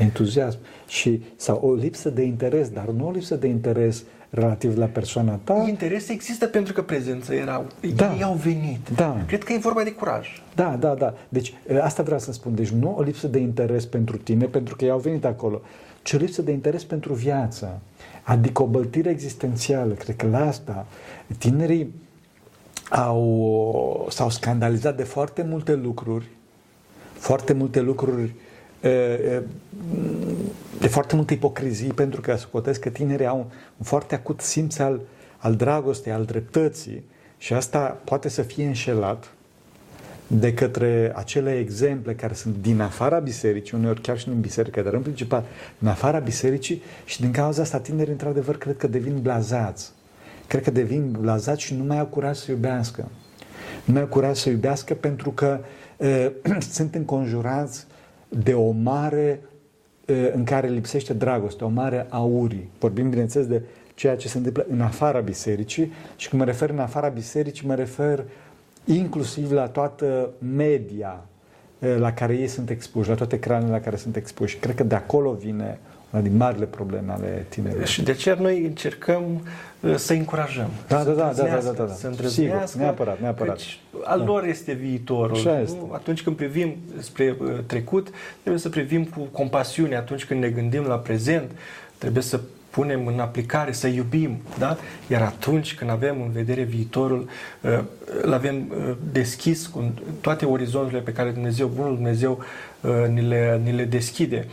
Entuziasm. 0.00 0.58
Și, 0.88 1.22
sau 1.36 1.60
o 1.62 1.74
lipsă 1.74 2.10
de 2.10 2.22
interes, 2.22 2.68
dar 2.68 2.86
nu 2.86 3.06
o 3.06 3.10
lipsă 3.10 3.34
de 3.34 3.46
interes 3.46 3.98
uh, 3.98 4.06
relativ 4.30 4.78
la 4.78 4.86
persoana 4.86 5.40
ta. 5.44 5.64
Interes 5.68 6.08
există 6.08 6.46
pentru 6.46 6.72
că 6.72 6.82
prezența 6.82 7.34
era. 7.34 7.64
Da. 7.94 8.14
Ei 8.14 8.22
au 8.22 8.34
venit. 8.34 8.88
Da. 8.94 9.24
Cred 9.26 9.44
că 9.44 9.52
e 9.52 9.58
vorba 9.58 9.82
de 9.82 9.92
curaj. 9.92 10.28
Da, 10.54 10.76
da, 10.80 10.94
da. 10.94 11.14
Deci 11.28 11.54
asta 11.80 12.02
vreau 12.02 12.18
să 12.18 12.32
spun. 12.32 12.54
Deci 12.54 12.68
nu 12.68 12.94
o 12.98 13.02
lipsă 13.02 13.26
de 13.26 13.38
interes 13.38 13.86
pentru 13.86 14.16
tine, 14.16 14.44
pentru 14.44 14.76
că 14.76 14.84
ei 14.84 14.90
au 14.90 14.98
venit 14.98 15.24
acolo, 15.24 15.60
ci 16.02 16.12
o 16.12 16.16
lipsă 16.16 16.42
de 16.42 16.52
interes 16.52 16.84
pentru 16.84 17.14
viață. 17.14 17.80
Adică 18.22 18.62
o 18.62 18.66
băltire 18.66 19.10
existențială. 19.10 19.94
Cred 19.94 20.16
că 20.16 20.26
la 20.26 20.46
asta 20.46 20.86
tinerii 21.38 21.94
au, 22.90 24.06
s-au 24.10 24.30
scandalizat 24.30 24.96
de 24.96 25.02
foarte 25.02 25.42
multe 25.42 25.74
lucruri, 25.74 26.26
foarte 27.12 27.52
multe 27.52 27.80
lucruri 27.80 28.34
de 30.78 30.88
foarte 30.88 31.14
multă 31.16 31.32
ipocrizie, 31.32 31.92
pentru 31.92 32.20
că 32.20 32.36
socotesc 32.36 32.80
că 32.80 32.88
tinerii 32.88 33.26
au 33.26 33.38
un 33.76 33.84
foarte 33.84 34.14
acut 34.14 34.40
simț 34.40 34.78
al, 34.78 35.00
al 35.36 35.54
dragostei, 35.54 36.12
al 36.12 36.24
dreptății 36.24 37.04
și 37.38 37.52
asta 37.52 38.00
poate 38.04 38.28
să 38.28 38.42
fie 38.42 38.66
înșelat 38.66 39.32
de 40.26 40.54
către 40.54 41.12
acele 41.14 41.58
exemple 41.58 42.14
care 42.14 42.34
sunt 42.34 42.56
din 42.60 42.80
afara 42.80 43.18
bisericii, 43.18 43.76
uneori 43.78 44.00
chiar 44.00 44.18
și 44.18 44.28
în 44.28 44.40
biserică, 44.40 44.80
dar 44.82 44.92
în 44.92 45.00
principal 45.00 45.44
în 45.78 45.88
afara 45.88 46.18
bisericii 46.18 46.82
și 47.04 47.20
din 47.20 47.30
cauza 47.30 47.62
asta 47.62 47.78
tinerii 47.78 48.12
într-adevăr 48.12 48.58
cred 48.58 48.76
că 48.76 48.86
devin 48.86 49.20
blazați. 49.22 49.92
Cred 50.46 50.62
că 50.62 50.70
devin 50.70 51.16
blazați 51.20 51.62
și 51.62 51.74
nu 51.74 51.84
mai 51.84 51.98
au 51.98 52.06
curaj 52.06 52.36
să 52.36 52.50
iubească. 52.50 53.08
Nu 53.84 53.92
mai 53.92 54.02
au 54.02 54.08
curaj 54.08 54.36
să 54.36 54.48
iubească 54.48 54.94
pentru 54.94 55.30
că 55.30 55.60
uh, 55.96 56.30
sunt 56.76 56.94
înconjurați 56.94 57.86
de 58.30 58.54
o 58.54 58.70
mare 58.70 59.40
în 60.32 60.44
care 60.44 60.68
lipsește 60.68 61.12
dragoste, 61.12 61.64
o 61.64 61.68
mare 61.68 62.06
aurii. 62.08 62.70
Vorbim, 62.78 63.10
bineînțeles, 63.10 63.46
de 63.46 63.62
ceea 63.94 64.16
ce 64.16 64.28
se 64.28 64.36
întâmplă 64.36 64.66
în 64.70 64.80
afara 64.80 65.20
bisericii 65.20 65.92
și 66.16 66.28
când 66.28 66.42
mă 66.42 66.46
refer 66.46 66.70
în 66.70 66.78
afara 66.78 67.08
bisericii, 67.08 67.66
mă 67.66 67.74
refer 67.74 68.24
inclusiv 68.84 69.52
la 69.52 69.68
toată 69.68 70.30
media 70.54 71.24
la 71.78 72.12
care 72.12 72.34
ei 72.34 72.46
sunt 72.46 72.70
expuși, 72.70 73.08
la 73.08 73.14
toate 73.14 73.34
ecranele 73.34 73.70
la 73.70 73.80
care 73.80 73.96
sunt 73.96 74.16
expuși. 74.16 74.56
Cred 74.56 74.74
că 74.74 74.84
de 74.84 74.94
acolo 74.94 75.32
vine 75.32 75.78
Una 76.10 76.22
din 76.22 76.36
marile 76.36 76.64
probleme 76.64 77.12
ale 77.12 77.46
tinerilor. 77.48 77.86
Și 77.86 78.02
de 78.02 78.10
aceea 78.10 78.36
noi 78.40 78.64
încercăm 78.64 79.46
uh, 79.80 79.94
să 79.96 80.12
încurajăm. 80.12 80.70
Da, 80.88 80.98
să 80.98 81.04
da, 81.04 81.12
da, 81.12 81.22
da, 81.22 81.22
da, 81.22 81.28
îndrăznească, 81.28 81.72
da, 81.76 81.84
da. 81.84 81.92
Să 81.92 82.06
îndrăznească, 82.06 82.66
Sigur, 82.66 82.82
neapărat, 82.82 83.20
neapărat. 83.20 83.56
Căci 83.56 83.80
al 84.04 84.18
Da. 84.18 84.24
lor 84.24 84.44
este 84.44 84.72
viitorul. 84.72 85.36
Așa 85.36 85.60
este. 85.60 85.76
Nu? 85.78 85.90
Atunci 85.92 86.22
când 86.22 86.36
privim 86.36 86.76
spre 86.98 87.36
uh, 87.40 87.48
trecut, 87.66 88.08
trebuie 88.40 88.60
să 88.62 88.68
privim 88.68 89.04
cu 89.04 89.20
compasiune. 89.20 89.96
Atunci 89.96 90.24
când 90.24 90.40
ne 90.40 90.48
gândim 90.48 90.82
la 90.82 90.98
prezent, 90.98 91.50
trebuie 91.98 92.22
să 92.22 92.40
punem 92.70 93.06
în 93.06 93.18
aplicare, 93.18 93.72
să 93.72 93.86
iubim, 93.86 94.36
da? 94.58 94.76
Iar 95.06 95.22
atunci 95.22 95.74
când 95.74 95.90
avem 95.90 96.22
în 96.22 96.30
vedere 96.30 96.62
viitorul, 96.62 97.28
uh, 97.60 97.78
îl 98.22 98.32
avem 98.32 98.56
uh, 98.56 98.96
deschis 99.12 99.66
cu 99.66 99.92
toate 100.20 100.44
orizonturile 100.44 101.00
pe 101.00 101.12
care 101.12 101.30
Dumnezeu, 101.30 101.66
Bunul 101.66 101.94
Dumnezeu, 101.94 102.38
uh, 102.80 103.08
ni 103.08 103.28
le, 103.28 103.60
ni 103.64 103.72
le 103.72 103.84
deschide. 103.84 104.46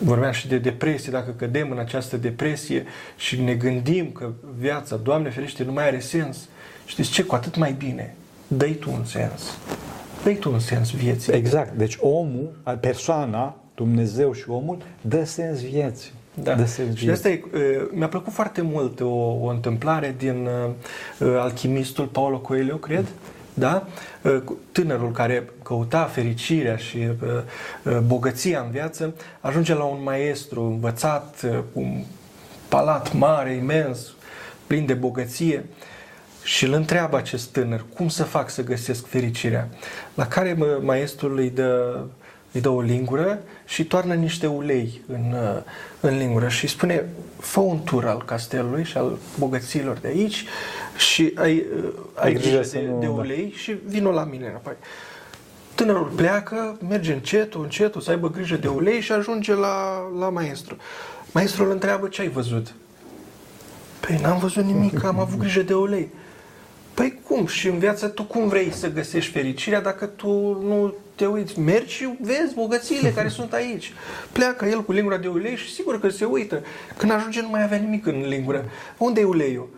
Uh, 0.00 0.06
Vorbeam 0.06 0.32
și 0.32 0.48
de 0.48 0.58
depresie, 0.58 1.12
dacă 1.12 1.30
cădem 1.36 1.70
în 1.70 1.78
această 1.78 2.16
depresie 2.16 2.84
și 3.16 3.40
ne 3.40 3.54
gândim 3.54 4.10
că 4.10 4.30
viața, 4.58 4.96
Doamne 4.96 5.30
ferește, 5.30 5.64
nu 5.64 5.72
mai 5.72 5.86
are 5.86 5.98
sens, 5.98 6.48
știți 6.86 7.10
ce, 7.10 7.22
cu 7.22 7.34
atât 7.34 7.56
mai 7.56 7.72
bine, 7.72 8.14
dă-i 8.48 8.74
tu 8.74 8.90
un 8.92 9.04
sens. 9.04 9.58
Dă-i 10.22 10.34
tu 10.36 10.52
un 10.52 10.58
sens 10.58 10.90
vieții. 10.90 11.32
Exact. 11.32 11.72
Deci 11.76 11.96
omul, 12.00 12.50
persoana, 12.80 13.56
Dumnezeu 13.74 14.32
și 14.32 14.44
omul, 14.50 14.78
dă 15.00 15.24
sens 15.24 15.60
vieții. 15.60 16.10
Da. 16.42 16.54
Dă 16.54 16.64
sens 16.64 16.96
Și 16.96 17.04
de 17.04 17.12
asta 17.12 17.28
vieții. 17.28 17.50
e, 17.54 17.58
e, 17.58 17.88
mi-a 17.92 18.08
plăcut 18.08 18.32
foarte 18.32 18.60
mult 18.62 19.00
o, 19.00 19.06
o 19.40 19.46
întâmplare 19.46 20.14
din 20.18 20.48
uh, 21.18 21.36
alchimistul 21.38 22.06
Paulo 22.06 22.38
Coelho, 22.38 22.76
cred, 22.76 23.06
da? 23.58 23.86
Uh, 24.22 24.40
cu- 24.44 24.56
Tânărul 24.72 25.12
care 25.12 25.50
căuta 25.62 26.04
fericirea 26.04 26.76
și 26.76 26.96
uh, 26.96 27.28
uh, 27.82 27.98
bogăția 27.98 28.60
în 28.60 28.70
viață, 28.70 29.14
ajunge 29.40 29.74
la 29.74 29.84
un 29.84 30.02
maestru 30.02 30.62
învățat, 30.62 31.40
uh, 31.44 31.50
cu 31.72 31.80
un 31.80 32.02
palat 32.68 33.14
mare, 33.14 33.52
imens, 33.52 34.12
plin 34.66 34.86
de 34.86 34.94
bogăție 34.94 35.64
și 36.42 36.64
îl 36.64 36.72
întreabă 36.72 37.16
acest 37.16 37.48
tânăr 37.48 37.84
cum 37.94 38.08
să 38.08 38.24
fac 38.24 38.50
să 38.50 38.62
găsesc 38.64 39.06
fericirea. 39.06 39.68
La 40.14 40.26
care 40.26 40.52
mă, 40.58 40.78
maestrul 40.82 41.38
îi 41.38 41.50
dă, 41.50 42.00
îi 42.52 42.60
dă 42.60 42.68
o 42.68 42.80
lingură 42.80 43.38
și 43.66 43.84
toarnă 43.84 44.14
niște 44.14 44.46
ulei 44.46 45.02
în, 45.08 45.32
uh, 45.32 45.62
în 46.00 46.16
lingură 46.18 46.48
și 46.48 46.64
îi 46.64 46.70
spune 46.70 47.04
fă 47.38 47.60
un 47.60 47.82
tur 47.84 48.06
al 48.06 48.22
castelului 48.24 48.84
și 48.84 48.96
al 48.96 49.18
bogăților 49.38 49.96
de 49.96 50.08
aici 50.08 50.44
și 50.98 51.32
ai, 51.34 51.64
uh, 51.76 51.88
ai 52.14 52.32
grijă 52.32 52.48
grijă 52.48 52.62
să 52.62 52.78
de, 52.78 52.86
nu- 52.86 52.98
de 53.00 53.06
da. 53.06 53.12
ulei 53.12 53.52
și 53.56 53.76
vină 53.86 54.10
la 54.10 54.24
mine 54.24 54.46
înapoi. 54.46 54.72
Tânărul 55.74 56.12
pleacă, 56.16 56.78
merge 56.88 57.12
încetul, 57.12 57.62
încetul, 57.62 58.00
să 58.00 58.10
aibă 58.10 58.30
grijă 58.30 58.56
de 58.56 58.68
ulei 58.68 59.00
și 59.00 59.12
ajunge 59.12 59.54
la, 59.54 60.08
la 60.18 60.28
maestru. 60.28 60.76
Maestrul 61.32 61.66
îl 61.66 61.72
întreabă 61.72 62.08
ce 62.08 62.20
ai 62.20 62.28
văzut. 62.28 62.74
Păi 64.00 64.18
n-am 64.22 64.38
văzut 64.38 64.64
nimic, 64.64 65.04
am 65.04 65.18
avut 65.18 65.38
grijă 65.38 65.62
de 65.62 65.74
ulei. 65.74 66.08
Păi 66.94 67.18
cum? 67.28 67.46
Și 67.46 67.68
în 67.68 67.78
viață 67.78 68.08
tu 68.08 68.24
cum 68.24 68.48
vrei 68.48 68.72
să 68.72 68.90
găsești 68.90 69.32
fericirea 69.32 69.80
dacă 69.80 70.06
tu 70.06 70.28
nu 70.62 70.94
te 71.14 71.26
uiți? 71.26 71.58
Mergi 71.60 71.94
și 71.94 72.08
vezi 72.20 72.54
bogățiile 72.54 73.10
care 73.10 73.28
sunt 73.28 73.52
aici. 73.52 73.92
Pleacă 74.32 74.64
el 74.64 74.82
cu 74.84 74.92
lingura 74.92 75.16
de 75.16 75.28
ulei 75.28 75.56
și 75.56 75.72
sigur 75.74 76.00
că 76.00 76.08
se 76.08 76.24
uită. 76.24 76.62
Când 76.96 77.12
ajunge 77.12 77.40
nu 77.40 77.48
mai 77.48 77.62
avea 77.62 77.78
nimic 77.78 78.06
în 78.06 78.24
lingură. 78.28 78.64
Unde 78.98 79.20
e 79.20 79.24
uleiul? 79.24 79.68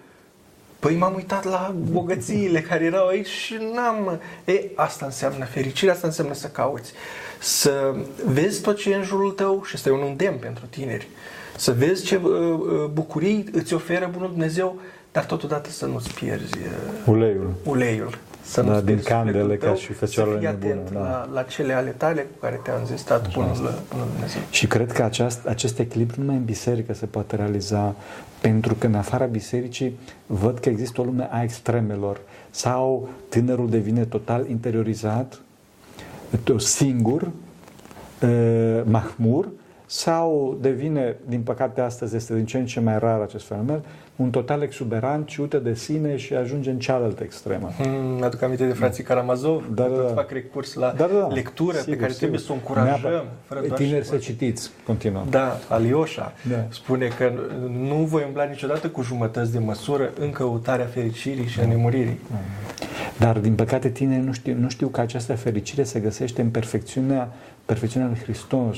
Păi 0.80 0.96
m-am 0.96 1.14
uitat 1.14 1.44
la 1.44 1.74
bogățiile 1.90 2.60
care 2.60 2.84
erau 2.84 3.06
aici 3.06 3.26
și 3.26 3.58
n-am... 3.74 4.20
E, 4.44 4.62
asta 4.74 5.04
înseamnă 5.04 5.44
fericire, 5.44 5.90
asta 5.90 6.06
înseamnă 6.06 6.34
să 6.34 6.46
cauți. 6.46 6.92
Să 7.38 7.94
vezi 8.26 8.60
tot 8.60 8.76
ce 8.76 8.90
e 8.90 8.94
în 8.94 9.02
jurul 9.02 9.30
tău 9.30 9.62
și 9.64 9.72
este 9.74 9.90
un 9.90 10.02
îndemn 10.08 10.36
pentru 10.36 10.64
tineri. 10.70 11.08
Să 11.56 11.72
vezi 11.72 12.04
ce 12.04 12.16
uh, 12.16 12.30
uh, 12.30 12.84
bucurii 12.92 13.44
îți 13.52 13.74
oferă 13.74 14.08
Bunul 14.12 14.28
Dumnezeu, 14.28 14.78
dar 15.12 15.24
totodată 15.24 15.70
să 15.70 15.86
nu-ți 15.86 16.14
pierzi 16.14 16.58
uh, 16.58 17.06
Uleiul. 17.06 17.54
uleiul. 17.64 18.18
Să 18.42 18.62
Da, 18.62 18.72
nu-ți 18.72 18.84
din 18.84 18.94
pierzi 18.94 19.08
candele 19.08 19.38
sufletul 19.38 19.66
ca 19.66 19.66
tău, 19.66 19.76
și 19.76 19.92
fecioarele 19.92 20.40
Să 20.40 20.40
fii 20.40 20.48
nebune, 20.48 20.72
atent 20.72 20.92
da. 20.92 21.00
la, 21.00 21.28
la 21.32 21.42
cele 21.42 21.72
ale 21.72 21.90
tale 21.90 22.20
cu 22.20 22.38
care 22.40 22.60
te-a 22.62 22.74
înzestat 22.78 23.32
Bunul, 23.32 23.54
Bunul 23.90 24.06
Dumnezeu. 24.12 24.42
Și 24.50 24.66
cred 24.66 24.92
că 24.92 25.02
aceast, 25.02 25.46
acest 25.46 25.78
echilibru 25.78 26.20
numai 26.20 26.36
în 26.36 26.44
biserică 26.44 26.94
se 26.94 27.06
poate 27.06 27.36
realiza, 27.36 27.94
pentru 28.40 28.74
că 28.74 28.86
în 28.86 28.94
afara 28.94 29.24
bisericii 29.24 29.98
văd 30.26 30.58
că 30.58 30.68
există 30.68 31.00
o 31.00 31.04
lume 31.04 31.28
a 31.30 31.42
extremelor. 31.42 32.20
Sau 32.50 33.08
tânărul 33.28 33.70
devine 33.70 34.04
total 34.04 34.48
interiorizat, 34.48 35.40
singur, 36.56 37.30
eh, 38.20 38.82
mahmur, 38.84 39.48
sau 39.86 40.58
devine, 40.60 41.16
din 41.26 41.40
păcate 41.40 41.80
astăzi 41.80 42.16
este 42.16 42.34
din 42.34 42.44
ce 42.44 42.58
în 42.58 42.66
ce 42.66 42.80
mai 42.80 42.98
rar 42.98 43.20
acest 43.20 43.46
fenomen, 43.46 43.82
un 44.22 44.30
total 44.30 44.62
exuberant, 44.62 45.26
ciută 45.26 45.58
de 45.58 45.74
sine 45.74 46.16
și 46.16 46.34
ajunge 46.34 46.70
în 46.70 46.78
cealaltă 46.78 47.22
extremă. 47.22 47.70
Mm, 47.78 48.16
Mi-aduc 48.16 48.42
aminte 48.42 48.66
de 48.66 48.72
frații 48.72 49.02
Karamazov, 49.04 49.64
Da, 49.74 49.82
da, 49.82 49.88
da, 49.88 49.94
tot 49.94 50.06
da. 50.06 50.12
fac 50.14 50.30
recurs 50.30 50.74
la 50.74 50.94
Da, 50.96 51.06
da, 51.12 51.18
da. 51.18 51.26
lectură 51.26 51.76
Sigur, 51.76 51.92
pe 51.94 51.96
care 52.00 52.12
sigur. 52.12 52.16
trebuie 52.18 52.38
să 52.40 52.46
o 52.50 52.54
încurajăm. 52.54 52.86
Neapărat. 53.00 53.24
Fără 53.44 53.60
doar 53.66 53.78
Tineri 53.78 54.04
și 54.04 54.10
să 54.10 54.16
citiți, 54.16 54.70
continuăm. 54.86 55.26
Da, 55.30 55.58
Alioșa 55.68 56.32
Da. 56.50 56.64
spune 56.68 57.08
că 57.18 57.32
nu 57.88 57.94
voi 57.94 58.22
umbla 58.26 58.44
niciodată 58.44 58.88
cu 58.88 59.02
jumătăți 59.02 59.52
de 59.52 59.58
măsură 59.58 60.10
în 60.20 60.30
căutarea 60.30 60.86
fericirii 60.86 61.46
și 61.46 61.60
a 61.60 61.66
nemuririi. 61.66 62.18
Dar, 63.18 63.38
din 63.38 63.54
păcate, 63.54 63.88
tinerii 63.88 64.24
nu 64.24 64.32
știu, 64.32 64.56
nu 64.58 64.68
știu 64.68 64.88
că 64.88 65.00
această 65.00 65.34
fericire 65.34 65.82
se 65.82 66.00
găsește 66.00 66.40
în 66.40 66.48
perfecțiunea, 66.50 67.28
perfecțiunea 67.64 68.08
lui 68.08 68.18
Hristos. 68.22 68.76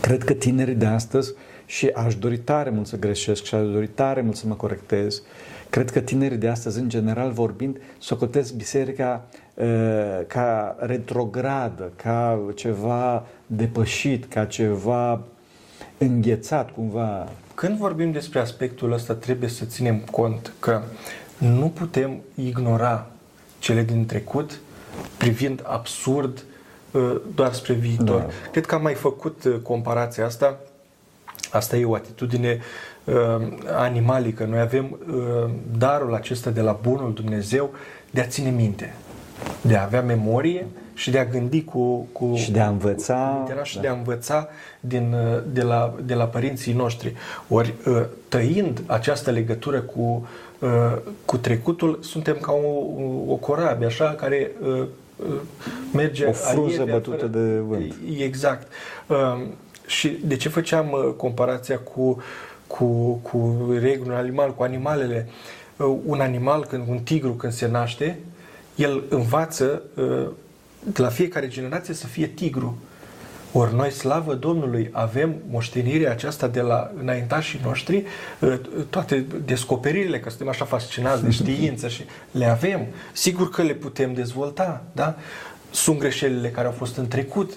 Cred 0.00 0.22
că 0.24 0.32
tinerii 0.32 0.74
de 0.74 0.86
astăzi, 0.86 1.32
și 1.70 1.86
aș 1.86 2.14
dori 2.14 2.38
tare 2.38 2.70
mult 2.70 2.86
să 2.86 2.96
greșesc 2.98 3.44
și 3.44 3.54
aș 3.54 3.66
dori 3.66 3.86
tare 3.86 4.20
mult 4.20 4.36
să 4.36 4.46
mă 4.46 4.54
corectez, 4.54 5.22
cred 5.68 5.90
că 5.90 6.00
tinerii 6.00 6.36
de 6.36 6.48
astăzi, 6.48 6.78
în 6.78 6.88
general 6.88 7.30
vorbind, 7.30 7.80
socotesc 7.98 8.52
biserica 8.52 9.26
uh, 9.54 9.66
ca 10.26 10.76
retrogradă, 10.78 11.92
ca 11.96 12.40
ceva 12.54 13.26
depășit, 13.46 14.24
ca 14.24 14.44
ceva 14.44 15.22
înghețat 15.98 16.70
cumva. 16.70 17.28
Când 17.54 17.76
vorbim 17.76 18.12
despre 18.12 18.40
aspectul 18.40 18.92
ăsta, 18.92 19.14
trebuie 19.14 19.48
să 19.48 19.64
ținem 19.64 19.98
cont 20.10 20.52
că 20.58 20.82
nu 21.38 21.68
putem 21.68 22.16
ignora 22.34 23.10
cele 23.58 23.82
din 23.82 24.06
trecut 24.06 24.60
privind 25.18 25.62
absurd 25.66 26.44
uh, 26.90 27.20
doar 27.34 27.52
spre 27.52 27.72
viitor. 27.72 28.20
Da. 28.20 28.26
Cred 28.50 28.66
că 28.66 28.74
am 28.74 28.82
mai 28.82 28.94
făcut 28.94 29.44
uh, 29.44 29.56
comparația 29.62 30.24
asta. 30.24 30.58
Asta 31.50 31.76
e 31.76 31.84
o 31.84 31.94
atitudine 31.94 32.58
uh, 33.04 33.14
animalică. 33.76 34.44
Noi 34.44 34.60
avem 34.60 34.98
uh, 35.08 35.50
darul 35.78 36.14
acesta 36.14 36.50
de 36.50 36.60
la 36.60 36.78
Bunul 36.82 37.12
Dumnezeu 37.14 37.70
de 38.10 38.20
a 38.20 38.26
ține 38.26 38.50
minte, 38.50 38.94
de 39.60 39.76
a 39.76 39.82
avea 39.82 40.02
memorie 40.02 40.66
și 40.94 41.10
de 41.10 41.18
a 41.18 41.24
gândi 41.24 41.64
cu... 41.64 42.08
cu 42.12 42.34
Și 42.34 42.52
de 42.52 42.60
a 42.60 42.68
învăța. 42.68 43.14
cu 43.34 43.40
literar 43.40 43.66
și 43.66 43.74
Da. 43.74 43.80
de 43.80 43.88
a 43.88 43.92
învăța 43.92 44.48
din, 44.80 45.14
uh, 45.34 45.42
de, 45.52 45.62
la, 45.62 45.94
de 46.04 46.14
la 46.14 46.24
părinții 46.24 46.72
noștri. 46.72 47.14
Ori 47.48 47.74
uh, 47.86 48.02
tăind 48.28 48.82
această 48.86 49.30
legătură 49.30 49.80
cu, 49.80 50.28
uh, 50.58 50.96
cu 51.24 51.36
trecutul, 51.36 51.98
suntem 52.02 52.36
ca 52.40 52.52
o, 52.52 52.78
o 53.32 53.34
corabie, 53.34 53.86
așa, 53.86 54.04
care 54.04 54.50
uh, 54.62 54.86
uh, 55.16 55.26
merge 55.94 56.24
O 56.24 56.32
frunză 56.32 56.76
aievea, 56.76 56.94
bătută 56.94 57.26
de 57.26 57.38
vânt. 57.38 57.94
Exact. 58.18 58.66
Um, 59.90 59.96
Și 59.96 60.18
de 60.24 60.36
ce 60.36 60.48
făceam 60.48 60.90
uh, 60.92 61.14
comparația 61.16 61.78
cu, 61.78 62.22
cu, 62.66 63.12
cu 63.12 63.68
regnul 63.80 64.14
animal, 64.14 64.54
cu 64.54 64.62
animalele? 64.62 65.28
Uh, 65.76 65.96
Un 66.04 66.20
animal, 66.20 66.64
când 66.64 66.88
un 66.88 66.98
tigru 66.98 67.32
când 67.32 67.52
se 67.52 67.68
naște, 67.68 68.18
el 68.74 69.02
învață 69.08 69.82
uh, 69.94 70.28
de 70.92 71.02
la 71.02 71.08
fiecare 71.08 71.48
generație 71.48 71.94
să 71.94 72.06
fie 72.06 72.26
tigru. 72.26 72.78
Ori 73.52 73.74
noi, 73.74 73.90
slavă 73.90 74.34
Domnului, 74.34 74.88
avem 74.92 75.34
moștenirea 75.50 76.10
aceasta 76.10 76.48
de 76.48 76.60
la 76.60 76.90
înaintașii 77.00 77.60
noștri, 77.64 78.04
uh, 78.40 78.58
toate 78.90 79.26
descoperirile, 79.44 80.20
că 80.20 80.28
suntem 80.28 80.48
așa 80.48 80.64
fascinați 80.64 81.22
de 81.22 81.30
știință 81.40 81.88
și 81.88 82.04
le 82.30 82.44
avem. 82.44 82.86
Sigur 83.12 83.50
că 83.50 83.62
le 83.62 83.74
putem 83.74 84.14
dezvolta, 84.14 84.82
da? 84.92 85.16
Sunt 85.70 85.98
greșelile 85.98 86.50
care 86.50 86.66
au 86.66 86.72
fost 86.72 86.96
în 86.96 87.08
trecut, 87.08 87.52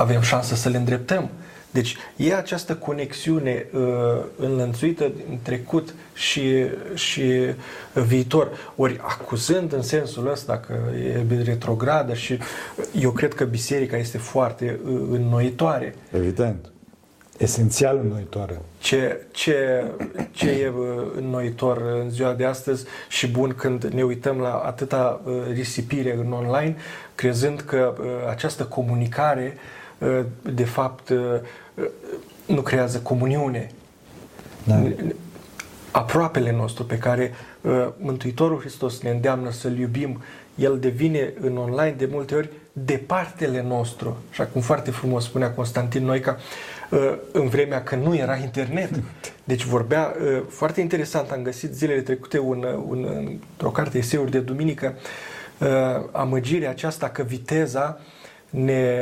avem 0.00 0.20
șansă 0.20 0.54
să 0.54 0.68
le 0.68 0.76
îndreptăm. 0.76 1.30
Deci 1.70 1.96
e 2.16 2.34
această 2.34 2.74
conexiune 2.74 3.66
uh, 3.72 3.80
înlănțuită 4.36 5.04
în 5.04 5.38
trecut 5.42 5.94
și, 6.14 6.64
și 6.94 7.22
viitor. 7.92 8.72
Ori 8.76 9.00
acuzând 9.02 9.72
în 9.72 9.82
sensul 9.82 10.30
ăsta 10.30 10.58
că 10.58 10.74
e 10.94 11.42
retrogradă 11.42 12.14
și 12.14 12.38
eu 13.00 13.10
cred 13.10 13.34
că 13.34 13.44
biserica 13.44 13.96
este 13.96 14.18
foarte 14.18 14.80
uh, 14.84 15.00
înnoitoare. 15.10 15.94
Evident. 16.12 16.70
Esențial 17.38 18.00
înnoitoare. 18.02 18.60
Ce, 18.78 19.26
ce, 19.30 19.84
ce 20.30 20.50
e 20.50 20.68
uh, 20.68 20.84
înnoitor 21.16 21.82
în 22.02 22.10
ziua 22.10 22.32
de 22.32 22.44
astăzi 22.44 22.84
și 23.08 23.28
bun 23.28 23.54
când 23.56 23.84
ne 23.84 24.02
uităm 24.02 24.38
la 24.38 24.54
atâta 24.54 25.20
uh, 25.24 25.32
risipire 25.52 26.16
în 26.16 26.32
online, 26.32 26.76
crezând 27.14 27.60
că 27.60 27.94
uh, 27.98 28.06
această 28.30 28.64
comunicare 28.64 29.56
de 30.54 30.64
fapt 30.64 31.12
nu 32.46 32.60
creează 32.60 32.98
comuniune. 32.98 33.70
Da. 34.64 34.82
Aproapele 35.90 36.52
nostru 36.52 36.84
pe 36.84 36.98
care 36.98 37.32
Mântuitorul 37.96 38.58
Hristos 38.58 39.00
ne 39.00 39.10
îndeamnă 39.10 39.50
să-L 39.50 39.78
iubim, 39.78 40.22
El 40.54 40.78
devine 40.78 41.32
în 41.40 41.56
online 41.56 41.94
de 41.96 42.08
multe 42.10 42.34
ori 42.34 42.48
departele 42.72 43.62
nostru, 43.62 44.16
așa 44.30 44.44
cum 44.44 44.60
foarte 44.60 44.90
frumos 44.90 45.24
spunea 45.24 45.50
Constantin 45.50 46.04
Noica, 46.04 46.38
în 47.32 47.48
vremea 47.48 47.82
când 47.82 48.04
nu 48.04 48.16
era 48.16 48.36
internet. 48.36 48.90
Deci 49.44 49.64
vorbea 49.64 50.14
foarte 50.48 50.80
interesant, 50.80 51.30
am 51.30 51.42
găsit 51.42 51.74
zilele 51.74 52.00
trecute 52.00 52.38
un, 52.38 52.66
un, 52.88 53.06
într-o 53.16 53.70
carte 53.70 53.98
eseuri 53.98 54.30
de 54.30 54.38
duminică, 54.38 54.94
amăgirea 56.12 56.70
aceasta 56.70 57.08
că 57.08 57.22
viteza 57.22 58.00
ne, 58.50 58.92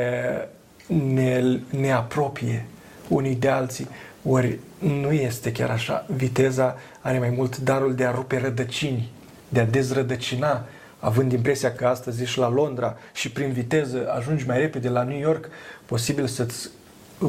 ne, 0.89 1.59
ne 1.69 1.91
apropie 1.91 2.65
unii 3.07 3.35
de 3.35 3.49
alții. 3.49 3.87
Ori 4.23 4.59
nu 4.79 5.11
este 5.11 5.51
chiar 5.51 5.69
așa. 5.69 6.05
Viteza 6.15 6.77
are 7.01 7.19
mai 7.19 7.29
mult 7.29 7.57
darul 7.57 7.95
de 7.95 8.05
a 8.05 8.11
rupe 8.11 8.37
rădăcini, 8.37 9.11
de 9.49 9.59
a 9.59 9.65
dezrădăcina, 9.65 10.65
având 10.99 11.31
impresia 11.31 11.73
că 11.73 11.87
astăzi 11.87 12.21
ești 12.21 12.39
la 12.39 12.49
Londra 12.49 12.97
și 13.13 13.31
prin 13.31 13.51
viteză 13.51 14.13
ajungi 14.17 14.47
mai 14.47 14.57
repede 14.57 14.89
la 14.89 15.03
New 15.03 15.19
York, 15.19 15.49
posibil 15.85 16.27
să-ți 16.27 16.69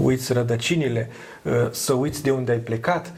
uiți 0.03 0.33
rădăcinile, 0.33 1.11
uh, 1.43 1.53
să 1.71 1.93
uiți 1.93 2.23
de 2.23 2.31
unde 2.31 2.53
ai 2.53 2.59
plecat 2.59 3.13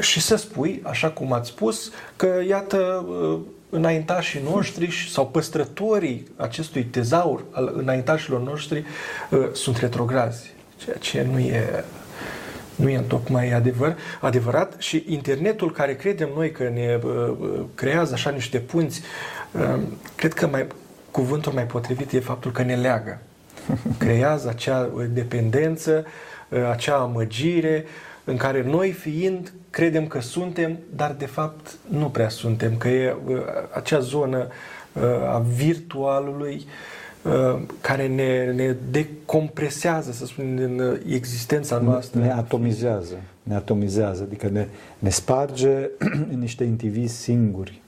și 0.00 0.20
să 0.20 0.36
spui, 0.36 0.82
așa 0.84 1.10
cum 1.10 1.32
ați 1.32 1.48
spus, 1.48 1.92
că 2.16 2.42
iată 2.48 3.06
uh, 3.08 3.40
înaintașii 3.74 4.40
noștri 4.50 5.08
sau 5.12 5.26
păstrătorii 5.26 6.26
acestui 6.36 6.84
tezaur 6.84 7.44
al 7.50 7.74
înaintașilor 7.76 8.40
noștri 8.40 8.84
uh, 9.30 9.48
sunt 9.52 9.76
retrograzi, 9.76 10.52
ceea 10.76 10.96
ce 10.96 11.26
nu 11.30 11.38
e 11.38 11.84
nu 12.74 12.88
e 12.88 12.98
tocmai 12.98 13.52
adevăr, 13.52 13.96
adevărat. 14.20 14.74
Și 14.78 15.04
internetul 15.08 15.72
care 15.72 15.94
credem 15.94 16.28
noi 16.34 16.50
că 16.50 16.62
ne 16.62 17.00
creează 17.74 18.12
așa 18.14 18.30
niște 18.30 18.58
punți, 18.58 19.02
cred 20.14 20.32
că 20.32 20.46
mai, 20.46 20.66
cuvântul 21.10 21.52
mai 21.52 21.64
potrivit 21.64 22.12
e 22.12 22.20
faptul 22.20 22.50
că 22.50 22.62
ne 22.62 22.76
leagă. 22.76 23.20
Creează 23.98 24.48
acea 24.48 24.90
dependență, 25.12 26.06
acea 26.70 26.96
amăgire 26.96 27.84
în 28.24 28.36
care 28.36 28.62
noi 28.62 28.90
fiind 28.90 29.52
credem 29.70 30.06
că 30.06 30.20
suntem, 30.20 30.78
dar 30.96 31.14
de 31.18 31.26
fapt 31.26 31.76
nu 31.88 32.08
prea 32.08 32.28
suntem, 32.28 32.76
că 32.76 32.88
e 32.88 33.16
uh, 33.26 33.36
acea 33.74 33.98
zonă 33.98 34.46
uh, 34.92 35.02
a 35.28 35.44
virtualului 35.56 36.66
uh, 37.22 37.60
care 37.80 38.06
ne, 38.06 38.52
ne 38.52 38.76
decompresează, 38.90 40.12
să 40.12 40.26
spunem, 40.26 40.56
din 40.56 40.98
existența 41.14 41.78
noastră. 41.78 42.20
Ne 42.20 42.32
atomizează, 42.32 43.14
ne 43.42 43.54
atomizează, 43.54 44.22
adică 44.22 44.48
ne, 44.48 44.68
ne 44.98 45.10
sparge 45.10 45.88
în 46.32 46.38
niște 46.46 46.64
indivizi 46.64 47.16
singuri 47.16 47.82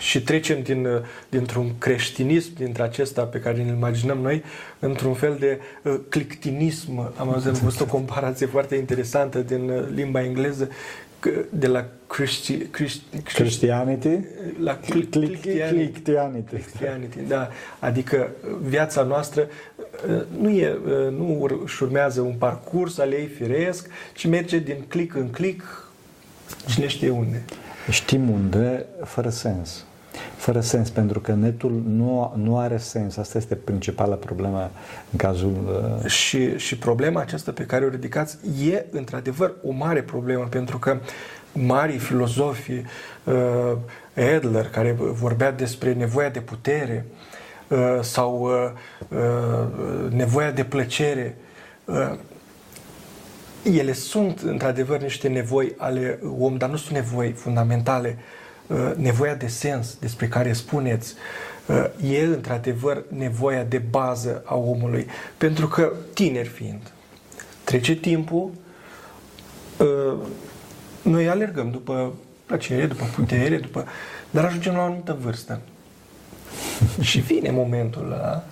și 0.00 0.22
trecem 0.22 0.62
din, 0.62 0.88
dintr-un 1.28 1.78
creștinism, 1.78 2.54
dintre 2.54 2.82
acesta 2.82 3.22
pe 3.22 3.38
care 3.38 3.62
ne 3.62 3.72
imaginăm 3.72 4.18
noi, 4.18 4.42
într-un 4.78 5.14
fel 5.14 5.36
de 5.38 5.60
uh, 5.82 5.94
clictinism. 6.08 7.12
Am 7.16 7.42
văzut 7.62 7.80
o 7.80 7.84
comparație 7.84 8.46
foarte 8.46 8.74
interesantă 8.74 9.38
din 9.38 9.70
uh, 9.70 9.84
limba 9.94 10.24
engleză 10.24 10.68
de 11.50 11.66
la 11.66 11.86
Christi, 12.06 12.56
Christi, 12.56 13.18
Christianity 13.34 14.20
la 14.58 14.78
Christianity. 14.78 16.56
Christianity, 16.56 17.18
da. 17.28 17.48
Adică 17.78 18.30
viața 18.62 19.02
noastră 19.02 19.48
uh, 20.08 20.22
nu, 20.40 20.50
e, 20.50 20.78
uh, 20.84 21.12
nu 21.16 21.48
își 21.64 21.82
urmează 21.82 22.20
un 22.20 22.34
parcurs 22.38 22.98
al 22.98 23.12
ei 23.12 23.26
firesc, 23.26 23.88
ci 24.14 24.26
merge 24.26 24.58
din 24.58 24.84
click 24.88 25.14
în 25.14 25.28
click 25.28 25.90
cine 26.68 26.86
știe 26.86 27.10
unde. 27.10 27.42
Știm 27.90 28.30
unde, 28.30 28.86
fără 29.04 29.28
sens 29.28 29.84
fără 30.36 30.60
sens, 30.60 30.90
pentru 30.90 31.20
că 31.20 31.32
netul 31.32 31.82
nu, 31.86 32.32
nu 32.36 32.58
are 32.58 32.76
sens. 32.76 33.16
Asta 33.16 33.38
este 33.38 33.54
principala 33.54 34.14
problemă 34.14 34.70
în 35.10 35.18
cazul... 35.18 35.52
Uh... 36.02 36.10
Și, 36.10 36.58
și 36.58 36.78
problema 36.78 37.20
aceasta 37.20 37.52
pe 37.52 37.64
care 37.64 37.84
o 37.84 37.88
ridicați 37.88 38.38
e, 38.70 38.84
într-adevăr, 38.90 39.54
o 39.62 39.70
mare 39.70 40.02
problemă, 40.02 40.44
pentru 40.44 40.78
că 40.78 40.98
mari 41.52 41.98
filozofi, 41.98 42.72
uh, 43.24 43.76
Adler, 44.36 44.66
care 44.66 44.92
vorbea 44.98 45.52
despre 45.52 45.92
nevoia 45.92 46.28
de 46.28 46.40
putere 46.40 47.06
uh, 47.68 47.78
sau 48.00 48.40
uh, 48.40 49.18
uh, 49.18 50.12
nevoia 50.12 50.50
de 50.50 50.64
plăcere, 50.64 51.36
uh, 51.84 52.18
ele 53.62 53.92
sunt, 53.92 54.40
într-adevăr, 54.40 55.00
niște 55.00 55.28
nevoi 55.28 55.74
ale 55.76 56.18
om, 56.38 56.56
dar 56.56 56.68
nu 56.68 56.76
sunt 56.76 56.94
nevoi 56.94 57.32
fundamentale 57.32 58.16
uh, 58.18 58.18
Uh, 58.18 58.39
nevoia 58.96 59.34
de 59.34 59.46
sens 59.46 59.96
despre 60.00 60.28
care 60.28 60.52
spuneți 60.52 61.14
uh, 61.66 62.12
e 62.12 62.24
într-adevăr 62.24 63.04
nevoia 63.08 63.62
de 63.62 63.78
bază 63.78 64.42
a 64.44 64.54
omului. 64.54 65.06
Pentru 65.36 65.68
că, 65.68 65.92
tineri 66.14 66.48
fiind, 66.48 66.92
trece 67.64 67.94
timpul, 67.94 68.50
uh, 69.78 70.18
noi 71.02 71.28
alergăm 71.28 71.70
după 71.70 72.12
plăcere, 72.46 72.86
după 72.86 73.04
putere, 73.14 73.56
după... 73.56 73.86
dar 74.30 74.44
ajungem 74.44 74.74
la 74.74 74.80
o 74.80 74.82
anumită 74.82 75.16
vârstă. 75.20 75.60
Și 77.00 77.20
vine 77.20 77.50
momentul 77.50 78.12
ăla 78.12 78.44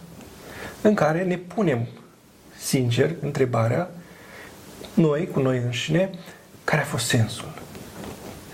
în 0.81 0.94
care 0.94 1.24
ne 1.24 1.37
punem 1.37 1.87
sincer 2.59 3.14
întrebarea, 3.20 3.90
noi, 4.94 5.28
cu 5.33 5.40
noi 5.40 5.59
înșine, 5.59 6.11
care 6.64 6.81
a 6.81 6.85
fost 6.85 7.07
sensul? 7.07 7.52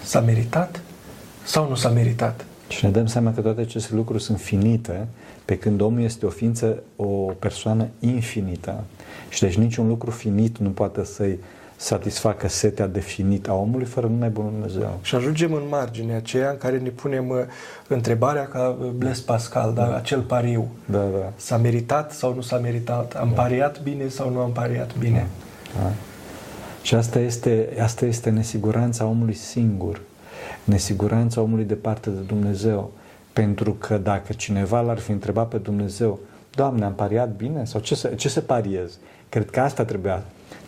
S-a 0.03 0.21
meritat? 0.21 0.81
Sau 1.45 1.69
nu 1.69 1.75
s-a 1.75 1.89
meritat. 1.89 2.45
Și 2.69 2.85
ne 2.85 2.91
dăm 2.91 3.07
seama 3.07 3.33
că 3.33 3.41
toate 3.41 3.61
aceste 3.61 3.95
lucruri 3.95 4.23
sunt 4.23 4.41
finite, 4.41 5.07
pe 5.45 5.59
când 5.59 5.81
omul 5.81 6.03
este 6.03 6.27
o 6.27 6.29
ființă, 6.29 6.83
o 6.97 7.07
persoană 7.39 7.87
infinită. 7.99 8.85
Și 9.29 9.41
deci 9.41 9.57
niciun 9.57 9.89
lucru 9.89 10.11
finit 10.11 10.59
nu 10.59 10.69
poate 10.69 11.05
să-i 11.05 11.39
satisfacă 11.77 12.49
setea 12.49 12.87
definită 12.87 13.51
a 13.51 13.55
omului 13.55 13.87
fără 13.87 14.07
numai 14.07 14.29
Bunul 14.29 14.51
Dumnezeu. 14.51 14.99
Și 15.03 15.15
ajungem 15.15 15.53
în 15.53 15.63
marginea 15.69 16.17
aceea 16.17 16.51
în 16.51 16.57
care 16.57 16.79
ne 16.79 16.89
punem 16.89 17.29
uh, 17.29 17.37
întrebarea 17.89 18.47
ca 18.47 18.77
uh, 18.81 18.87
Blaise 18.89 19.23
Pascal, 19.27 19.73
da. 19.75 19.83
dar 19.83 19.93
acel 19.93 20.21
pariu. 20.21 20.69
Da, 20.85 20.99
da. 20.99 21.33
S-a 21.37 21.57
meritat 21.57 22.13
sau 22.13 22.35
nu 22.35 22.41
s-a 22.41 22.59
meritat? 22.59 23.15
Am 23.15 23.29
da. 23.29 23.43
pariat 23.43 23.83
bine 23.83 24.09
sau 24.09 24.31
nu 24.31 24.39
am 24.39 24.53
pariat 24.53 24.99
bine? 24.99 25.27
Da. 25.75 25.83
Da. 25.83 25.93
Și 26.83 26.95
asta 26.95 27.19
este, 27.19 27.69
asta 27.83 28.07
este 28.07 28.31
nesiguranța 28.31 29.05
omului 29.05 29.35
singur 29.35 30.01
nesiguranța 30.65 31.41
omului 31.41 31.65
departe 31.65 32.11
de 32.11 32.21
Dumnezeu. 32.21 32.93
Pentru 33.33 33.73
că 33.73 33.99
dacă 33.99 34.33
cineva 34.33 34.81
l-ar 34.81 34.99
fi 34.99 35.11
întrebat 35.11 35.49
pe 35.49 35.57
Dumnezeu, 35.57 36.19
Doamne, 36.55 36.85
am 36.85 36.95
pariat 36.95 37.37
bine? 37.37 37.65
Sau 37.65 37.81
ce 37.81 37.95
să, 37.95 38.09
ce 38.09 38.29
să 38.29 38.41
pariez? 38.41 38.99
Cred 39.29 39.51
că 39.51 39.61
asta 39.61 39.85
trebuia. 39.85 40.23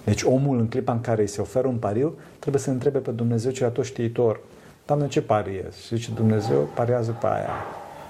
Deci 0.04 0.22
omul 0.22 0.58
în 0.58 0.68
clipa 0.68 0.92
în 0.92 1.00
care 1.00 1.20
îi 1.20 1.26
se 1.26 1.40
oferă 1.40 1.66
un 1.66 1.76
pariu, 1.76 2.14
trebuie 2.38 2.62
să 2.62 2.70
întrebe 2.70 2.98
pe 2.98 3.10
Dumnezeu 3.10 3.50
ce 3.50 3.64
tot 3.64 3.84
știitor. 3.84 4.40
Doamne, 4.86 5.08
ce 5.08 5.22
pariez? 5.22 5.76
Și 5.86 5.96
zice 5.96 6.10
Dumnezeu, 6.14 6.68
pariază 6.74 7.16
pe 7.20 7.26
aia. 7.26 7.50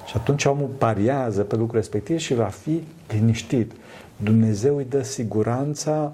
Și 0.06 0.12
atunci 0.16 0.44
omul 0.44 0.70
pariază 0.78 1.42
pe 1.42 1.56
lucrul 1.56 1.78
respectiv 1.78 2.18
și 2.18 2.34
va 2.34 2.44
fi 2.44 2.82
liniștit. 3.08 3.72
Dumnezeu 4.16 4.76
îi 4.76 4.86
dă 4.88 5.02
siguranța 5.02 6.12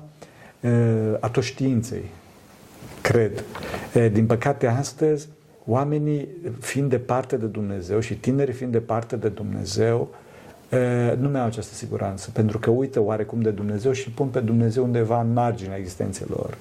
uh, 0.61 0.71
a 1.21 1.29
tot 1.29 1.43
științei. 1.43 2.05
Cred. 3.01 3.45
E, 3.95 4.09
din 4.09 4.27
păcate, 4.27 4.67
astăzi, 4.67 5.29
oamenii 5.67 6.29
fiind 6.61 6.91
departe 6.91 7.37
de 7.37 7.47
Dumnezeu 7.47 8.01
și 8.01 8.15
tinerii 8.15 8.55
fiind 8.55 8.73
departe 8.73 9.17
de 9.17 9.29
Dumnezeu, 9.29 10.15
nu 11.19 11.29
mai 11.29 11.41
au 11.41 11.47
această 11.47 11.75
siguranță, 11.75 12.31
pentru 12.33 12.59
că 12.59 12.71
uită 12.71 13.01
oarecum 13.01 13.41
de 13.41 13.51
Dumnezeu 13.51 13.93
și 13.93 14.11
pun 14.11 14.27
pe 14.27 14.41
Dumnezeu 14.41 14.85
undeva 14.85 15.21
în 15.21 15.33
marginea 15.33 15.77
existenței 15.77 16.27
lor. 16.31 16.57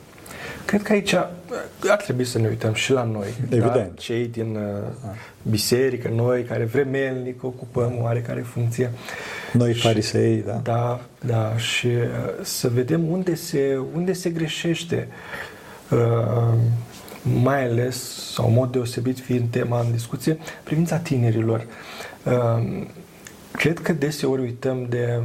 Cred 0.66 0.82
că 0.82 0.92
aici 0.92 1.14
ar 1.14 2.02
trebui 2.04 2.26
să 2.26 2.40
ne 2.40 2.48
uităm 2.48 2.74
și 2.74 2.92
la 2.92 3.04
noi. 3.04 3.28
Evident. 3.44 3.74
Da? 3.74 3.92
Cei 3.96 4.28
din 4.28 4.56
uh, 4.56 4.88
biserică, 5.50 6.10
noi 6.16 6.44
care 6.44 6.64
vremelnic 6.64 7.44
ocupăm 7.44 7.94
oarecare 8.02 8.42
funcție. 8.42 8.92
Noi 9.54 9.74
farisei, 9.74 10.44
da. 10.46 10.60
Da, 10.64 11.02
da. 11.26 11.58
Și 11.58 11.88
uh, 11.88 12.44
să 12.44 12.70
vedem 12.70 13.12
unde 13.12 13.36
se, 13.36 13.80
unde 13.94 14.14
se 14.14 14.30
greșește. 14.30 15.08
Uh, 15.92 16.54
mai 17.22 17.64
ales, 17.64 17.96
sau 18.34 18.48
în 18.48 18.54
mod 18.54 18.72
deosebit 18.72 19.20
fiind 19.20 19.50
tema 19.50 19.80
în 19.80 19.92
discuție, 19.92 20.38
privința 20.64 20.98
tinerilor. 20.98 21.66
Ehm, 22.24 22.88
cred 23.52 23.80
că 23.80 23.94
deseori 23.94 24.42
uităm 24.42 24.86
de 24.90 25.22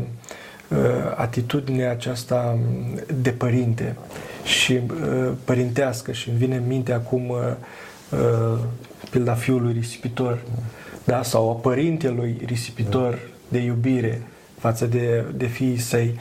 uh, 0.69 0.79
atitudinea 1.17 1.91
aceasta 1.91 2.59
de 3.23 3.31
părinte 3.31 3.97
și 4.45 4.73
uh, 4.73 5.33
părintească 5.45 6.13
și 6.13 6.29
îmi 6.29 6.39
vine 6.39 6.57
în 6.57 6.67
minte 6.67 6.93
acum 6.93 7.29
uh, 7.29 8.59
pilda 9.11 9.35
fiului 9.35 9.73
risipitor 9.73 10.39
da? 11.05 11.23
sau 11.23 11.51
a 11.51 11.55
părintelui 11.55 12.41
risipitor 12.45 13.19
de 13.49 13.59
iubire 13.59 14.23
față 14.59 14.87
de, 14.87 15.25
de 15.35 15.47
fiii 15.47 15.79
săi. 15.79 16.19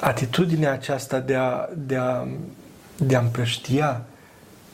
atitudinea 0.00 0.72
aceasta 0.72 1.18
de 1.18 1.34
a, 1.34 1.68
de 1.86 1.96
a, 1.96 2.26
de 2.96 3.16
a 3.16 3.20
împrăștia 3.20 4.04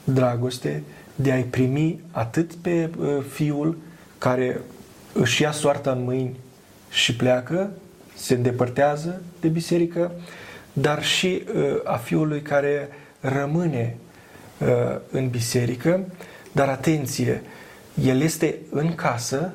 dragoste, 0.04 0.82
de 1.14 1.32
a-i 1.32 1.44
primi 1.44 2.00
atât 2.10 2.54
pe 2.54 2.90
uh, 2.98 3.08
fiul 3.32 3.78
care 4.18 4.60
își 5.12 5.42
ia 5.42 5.52
soarta 5.52 5.90
în 5.90 6.02
mâini 6.02 6.36
și 6.90 7.16
pleacă, 7.16 7.70
se 8.16 8.34
îndepărtează 8.34 9.22
de 9.40 9.48
biserică, 9.48 10.12
dar 10.72 11.04
și 11.04 11.42
uh, 11.54 11.80
a 11.84 11.96
fiului 11.96 12.42
care 12.42 12.88
rămâne 13.20 13.96
uh, 14.58 14.98
în 15.10 15.28
biserică, 15.28 16.00
dar 16.52 16.68
atenție, 16.68 17.42
el 18.04 18.20
este 18.20 18.58
în 18.70 18.94
casă, 18.94 19.52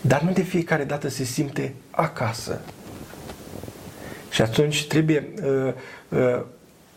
dar 0.00 0.22
nu 0.22 0.32
de 0.32 0.42
fiecare 0.42 0.84
dată 0.84 1.08
se 1.08 1.24
simte 1.24 1.74
acasă. 1.90 2.60
Și 4.30 4.42
atunci 4.42 4.86
trebuie 4.86 5.32
uh, 5.42 5.72
uh, 6.08 6.42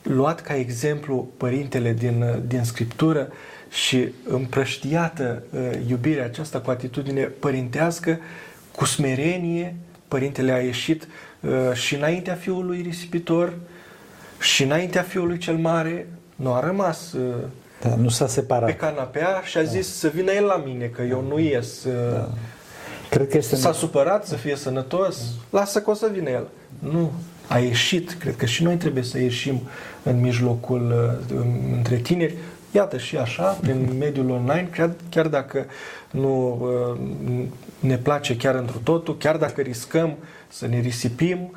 luat 0.05 0.41
ca 0.41 0.55
exemplu 0.55 1.27
părintele 1.37 1.93
din, 1.93 2.21
uh, 2.21 2.41
din 2.47 2.63
Scriptură 2.63 3.31
și 3.69 4.07
împrăștiată 4.27 5.43
uh, 5.49 5.59
iubirea 5.87 6.25
aceasta 6.25 6.59
cu 6.59 6.69
atitudine 6.69 7.21
părintească, 7.21 8.19
cu 8.75 8.85
smerenie, 8.85 9.75
părintele 10.07 10.51
a 10.51 10.61
ieșit 10.61 11.07
uh, 11.39 11.73
și 11.73 11.95
înaintea 11.95 12.33
fiului 12.33 12.81
risipitor 12.81 13.53
și 14.39 14.63
înaintea 14.63 15.01
fiului 15.01 15.37
cel 15.37 15.55
mare, 15.55 16.07
nu 16.35 16.53
a 16.53 16.59
rămas 16.59 17.13
uh, 17.13 17.35
da, 17.81 17.95
nu 17.95 18.09
s-a 18.09 18.27
separat. 18.27 18.65
pe 18.65 18.75
canapea 18.75 19.41
și 19.43 19.57
a 19.57 19.63
zis 19.63 19.87
da. 19.87 20.07
să 20.07 20.07
vină 20.15 20.31
el 20.31 20.43
la 20.43 20.63
mine, 20.65 20.85
că 20.85 21.01
eu 21.01 21.21
nu 21.21 21.39
ies. 21.39 21.83
Uh, 21.83 21.93
da. 22.13 22.29
Cred 23.09 23.27
că 23.27 23.37
este 23.37 23.55
S-a 23.55 23.71
supărat 23.71 24.25
să 24.25 24.35
fie 24.35 24.55
sănătos, 24.55 25.17
lasă 25.49 25.81
că 25.81 25.89
o 25.89 25.93
să 25.93 26.09
vină 26.13 26.29
el. 26.29 26.47
Nu, 26.79 27.11
a 27.47 27.57
ieșit. 27.57 28.11
Cred 28.19 28.35
că 28.35 28.45
și 28.45 28.63
noi 28.63 28.75
trebuie 28.75 29.03
să 29.03 29.19
ieșim 29.19 29.61
în 30.03 30.19
mijlocul 30.19 31.17
uh, 31.31 31.39
între 31.75 31.95
tineri. 31.95 32.35
Iată 32.71 32.97
și 32.97 33.17
așa, 33.17 33.43
prin 33.43 33.95
mediul 33.99 34.29
online, 34.29 34.69
chiar, 34.71 34.91
chiar 35.09 35.27
dacă 35.27 35.65
nu 36.11 36.59
uh, 36.61 37.45
ne 37.79 37.97
place 37.97 38.37
chiar 38.37 38.55
într 38.55 38.73
totul, 38.83 39.17
chiar 39.17 39.37
dacă 39.37 39.61
riscăm 39.61 40.15
să 40.47 40.67
ne 40.67 40.79
risipim, 40.79 41.53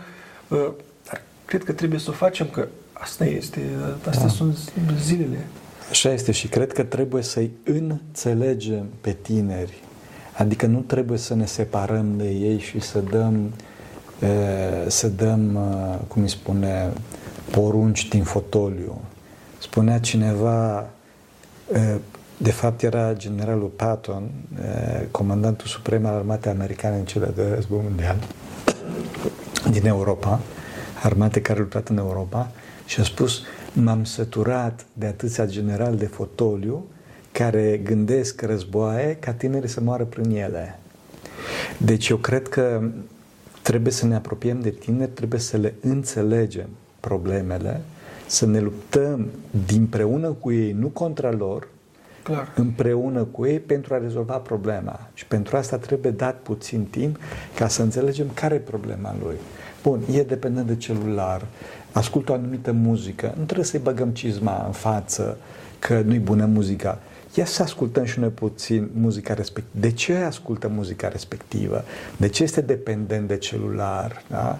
uh, 0.48 0.68
dar 1.08 1.22
cred 1.44 1.64
că 1.64 1.72
trebuie 1.72 2.00
să 2.00 2.10
o 2.10 2.12
facem, 2.12 2.46
că 2.46 2.68
asta 2.92 3.24
este, 3.24 3.60
astea 4.08 4.26
da. 4.26 4.32
sunt 4.32 4.58
zilele. 5.00 5.46
Așa 5.90 6.12
este 6.12 6.32
și 6.32 6.48
cred 6.48 6.72
că 6.72 6.82
trebuie 6.82 7.22
să-i 7.22 7.50
înțelegem 7.64 8.86
pe 9.00 9.16
tineri. 9.22 9.82
Adică 10.38 10.66
nu 10.66 10.78
trebuie 10.78 11.18
să 11.18 11.34
ne 11.34 11.46
separăm 11.46 12.16
de 12.16 12.28
ei 12.28 12.58
și 12.58 12.80
să 12.80 12.98
dăm, 12.98 13.52
să 14.86 15.08
dăm 15.08 15.58
cum 16.08 16.22
îi 16.22 16.28
spune, 16.28 16.90
porunci 17.50 18.08
din 18.08 18.22
fotoliu. 18.22 19.00
Spunea 19.58 19.98
cineva, 19.98 20.86
de 22.36 22.50
fapt 22.50 22.82
era 22.82 23.12
generalul 23.12 23.68
Patton, 23.68 24.30
comandantul 25.10 25.66
suprem 25.66 26.06
al 26.06 26.14
armatei 26.14 26.50
americane 26.50 26.96
în 26.96 27.04
cele 27.04 27.32
de 27.34 27.42
război 27.54 27.80
mondial 27.82 28.16
din 29.70 29.86
Europa, 29.86 30.40
armate 31.02 31.40
care 31.40 31.58
a 31.58 31.62
luptat 31.62 31.88
în 31.88 31.98
Europa, 31.98 32.50
și 32.86 33.00
a 33.00 33.02
spus, 33.02 33.42
m-am 33.72 34.04
săturat 34.04 34.86
de 34.92 35.06
atâția 35.06 35.46
generali 35.46 35.96
de 35.96 36.06
fotoliu 36.06 36.84
care 37.32 37.80
gândesc 37.84 38.42
războaie 38.42 39.16
ca 39.20 39.32
tinerii 39.32 39.68
să 39.68 39.80
moară 39.80 40.04
prin 40.04 40.30
ele. 40.30 40.78
Deci 41.76 42.08
eu 42.08 42.16
cred 42.16 42.48
că 42.48 42.82
trebuie 43.68 43.92
să 43.92 44.06
ne 44.06 44.14
apropiem 44.14 44.60
de 44.60 44.70
tineri, 44.70 45.10
trebuie 45.10 45.40
să 45.40 45.56
le 45.56 45.74
înțelegem 45.80 46.68
problemele, 47.00 47.80
să 48.26 48.46
ne 48.46 48.60
luptăm 48.60 49.26
dinpreună 49.66 50.28
cu 50.28 50.52
ei, 50.52 50.72
nu 50.72 50.86
contra 50.86 51.30
lor, 51.32 51.68
Clar. 52.22 52.52
împreună 52.56 53.24
cu 53.24 53.46
ei 53.46 53.58
pentru 53.60 53.94
a 53.94 53.98
rezolva 53.98 54.36
problema. 54.36 55.08
Și 55.14 55.26
pentru 55.26 55.56
asta 55.56 55.76
trebuie 55.76 56.12
dat 56.12 56.36
puțin 56.42 56.84
timp 56.84 57.18
ca 57.54 57.68
să 57.68 57.82
înțelegem 57.82 58.26
care 58.34 58.54
e 58.54 58.58
problema 58.58 59.14
lui. 59.22 59.36
Bun, 59.82 60.00
e 60.12 60.22
dependent 60.22 60.66
de 60.66 60.76
celular, 60.76 61.46
ascultă 61.92 62.32
o 62.32 62.34
anumită 62.34 62.72
muzică, 62.72 63.34
nu 63.38 63.44
trebuie 63.44 63.66
să-i 63.66 63.80
băgăm 63.80 64.08
cizma 64.08 64.62
în 64.66 64.72
față 64.72 65.36
că 65.78 66.00
nu-i 66.00 66.18
bună 66.18 66.44
muzica. 66.44 66.98
Ia 67.38 67.44
să 67.44 67.62
ascultăm 67.62 68.04
și 68.04 68.18
noi 68.18 68.28
puțin 68.28 68.90
muzica 68.92 69.34
respectivă. 69.34 69.80
De 69.80 69.92
ce 69.92 70.14
ascultă 70.14 70.68
muzica 70.68 71.08
respectivă? 71.08 71.84
De 72.16 72.28
ce 72.28 72.42
este 72.42 72.60
dependent 72.60 73.28
de 73.28 73.36
celular? 73.36 74.22
Da? 74.28 74.58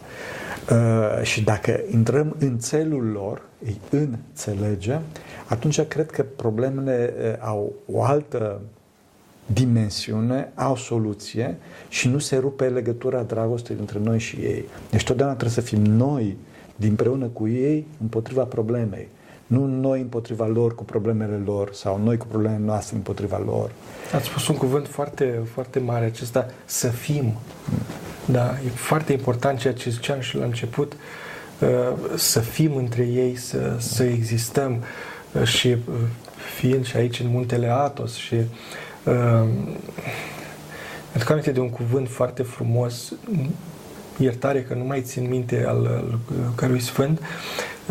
Uh, 0.71 1.23
și 1.23 1.45
dacă 1.45 1.81
intrăm 1.91 2.37
în 2.39 2.59
țelul 2.59 3.05
lor, 3.05 3.43
îi 3.65 3.81
înțelegem, 3.91 5.03
atunci 5.49 5.81
cred 5.81 6.11
că 6.11 6.23
problemele 6.37 7.15
uh, 7.19 7.33
au 7.41 7.75
o 7.93 8.03
altă 8.03 8.61
dimensiune, 9.47 10.53
au 10.55 10.77
soluție 10.77 11.57
și 11.89 12.09
nu 12.09 12.19
se 12.19 12.37
rupe 12.37 12.69
legătura 12.69 13.23
dragostei 13.23 13.77
între 13.79 13.99
noi 13.99 14.19
și 14.19 14.37
ei. 14.37 14.65
Deci 14.91 15.05
totdeauna 15.05 15.35
trebuie 15.35 15.63
să 15.63 15.71
fim 15.71 15.83
noi 15.83 16.37
împreună 16.81 17.27
cu 17.27 17.49
ei 17.49 17.87
împotriva 18.01 18.43
problemei. 18.43 19.09
Nu 19.49 19.67
noi 19.67 20.01
împotriva 20.01 20.47
lor 20.47 20.75
cu 20.75 20.85
problemele 20.85 21.41
lor 21.45 21.73
sau 21.73 22.01
noi 22.05 22.17
cu 22.17 22.27
problemele 22.27 22.65
noastre 22.65 22.97
împotriva 22.97 23.43
lor. 23.45 23.71
Ați 24.15 24.27
spus 24.27 24.49
un 24.49 24.57
cuvânt 24.57 24.87
foarte, 24.87 25.43
foarte 25.53 25.79
mare 25.79 26.05
acesta, 26.05 26.47
să 26.65 26.89
fim. 26.89 27.33
Da, 28.25 28.57
e 28.67 28.69
foarte 28.69 29.13
important 29.13 29.59
ceea 29.59 29.73
ce 29.73 29.91
ziceam 29.91 30.21
și 30.21 30.37
la 30.37 30.45
început, 30.45 30.93
uh, 30.93 31.69
să 32.15 32.41
fim 32.41 32.77
între 32.77 33.03
ei, 33.03 33.37
să, 33.37 33.77
să 33.79 34.03
existăm 34.03 34.85
uh, 35.33 35.43
și 35.43 35.69
uh, 35.69 35.95
fiind 36.57 36.87
și 36.87 36.97
aici 36.97 37.21
în 37.21 37.29
muntele 37.29 37.71
Atos 37.71 38.15
și 38.15 38.35
uh, 39.05 39.49
aduc 41.15 41.31
aminte 41.31 41.51
de 41.51 41.61
un 41.61 41.71
cuvânt 41.71 42.09
foarte 42.09 42.43
frumos, 42.43 43.13
iertare 44.17 44.63
că 44.63 44.75
nu 44.75 44.85
mai 44.85 45.03
țin 45.03 45.29
minte 45.29 45.65
al, 45.67 45.87
al 45.87 46.19
cărui 46.55 46.81
sfânt, 46.81 47.21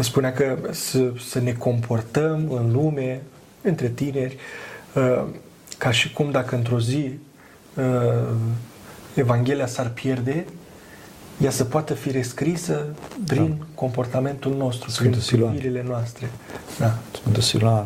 spunea 0.02 0.34
că 0.34 0.58
să, 0.72 1.12
să 1.30 1.40
ne 1.40 1.52
comportăm 1.52 2.52
în 2.52 2.72
lume, 2.72 3.22
între 3.62 3.90
tineri, 3.90 4.38
uh, 4.96 5.24
ca 5.78 5.92
și 5.92 6.14
cum 6.14 6.32
dacă 6.32 6.56
într-o 6.56 6.80
zi 6.80 7.12
uh, 7.76 8.34
Evanghelia 9.14 9.68
s-ar 9.68 9.90
pierde, 9.90 10.46
ea 11.42 11.50
să 11.50 11.64
poată 11.64 11.94
fi 11.94 12.12
rescrisă 12.12 12.86
prin 13.26 13.56
da. 13.60 13.66
comportamentul 13.76 14.56
nostru, 14.56 14.90
Sfântul 14.90 15.22
prin 15.22 15.48
privirile 15.48 15.84
noastre. 15.88 16.30
Da. 16.80 16.98
Sfântul 17.14 17.42
Siloan. 17.42 17.86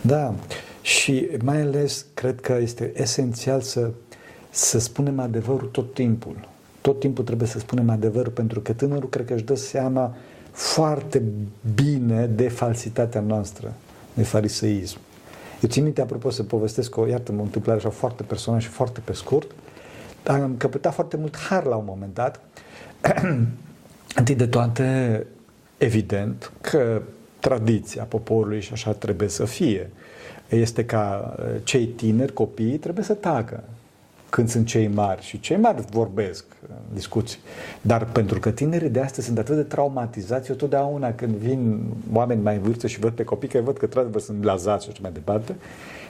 Da. 0.00 0.34
Și 0.82 1.28
mai 1.42 1.60
ales 1.60 2.06
cred 2.14 2.40
că 2.40 2.58
este 2.60 2.92
esențial 2.96 3.60
să, 3.60 3.90
să 4.50 4.78
spunem 4.78 5.20
adevărul 5.20 5.68
tot 5.68 5.94
timpul. 5.94 6.48
Tot 6.80 7.00
timpul 7.00 7.24
trebuie 7.24 7.48
să 7.48 7.58
spunem 7.58 7.90
adevărul, 7.90 8.32
pentru 8.32 8.60
că 8.60 8.72
tânărul 8.72 9.08
cred 9.08 9.26
că 9.26 9.34
își 9.34 9.44
dă 9.44 9.54
seama 9.54 10.16
foarte 10.58 11.22
bine 11.74 12.26
de 12.26 12.48
falsitatea 12.48 13.20
noastră, 13.20 13.72
de 14.14 14.22
fariseism. 14.22 14.98
Eu 15.60 15.68
țin 15.68 15.82
minte, 15.82 16.00
apropo, 16.00 16.30
să 16.30 16.42
povestesc 16.42 16.96
o, 16.96 17.06
iartă-mă, 17.06 17.40
o 17.40 17.42
întâmplare 17.42 17.78
așa 17.78 17.90
foarte 17.90 18.22
personală 18.22 18.62
și 18.62 18.68
foarte 18.68 19.00
pe 19.04 19.12
scurt. 19.12 19.50
Am 20.26 20.54
căpătat 20.56 20.94
foarte 20.94 21.16
mult 21.16 21.36
har 21.36 21.64
la 21.64 21.76
un 21.76 21.84
moment 21.86 22.14
dat. 22.14 22.40
Întâi 24.18 24.34
de 24.34 24.46
toate, 24.46 25.26
evident 25.76 26.52
că 26.60 27.02
tradiția 27.40 28.04
poporului 28.04 28.60
și 28.60 28.72
așa 28.72 28.92
trebuie 28.92 29.28
să 29.28 29.44
fie. 29.44 29.90
Este 30.48 30.84
ca 30.84 31.34
uh, 31.38 31.44
cei 31.62 31.86
tineri, 31.86 32.32
copiii, 32.32 32.78
trebuie 32.78 33.04
să 33.04 33.14
tacă 33.14 33.64
când 34.30 34.48
sunt 34.48 34.66
cei 34.66 34.88
mari. 34.88 35.22
Și 35.22 35.40
cei 35.40 35.56
mari 35.56 35.84
vorbesc 35.90 36.44
în 36.68 36.94
discuții. 36.94 37.38
Dar 37.80 38.04
pentru 38.04 38.40
că 38.40 38.50
tinerii 38.50 38.88
de 38.88 39.00
astăzi 39.00 39.26
sunt 39.26 39.38
atât 39.38 39.56
de 39.56 39.62
traumatizați, 39.62 40.50
eu 40.50 40.56
totdeauna 40.56 41.12
când 41.12 41.34
vin 41.34 41.80
oameni 42.12 42.42
mai 42.42 42.54
în 42.54 42.62
vârstă 42.62 42.86
și 42.86 42.98
văd 42.98 43.12
pe 43.12 43.24
copii, 43.24 43.48
că 43.48 43.60
văd 43.60 43.76
că 43.76 43.88
într 43.92 44.18
sunt 44.18 44.38
blazați 44.38 44.84
și 44.84 44.90
așa 44.90 45.00
mai 45.02 45.12
departe, 45.12 45.56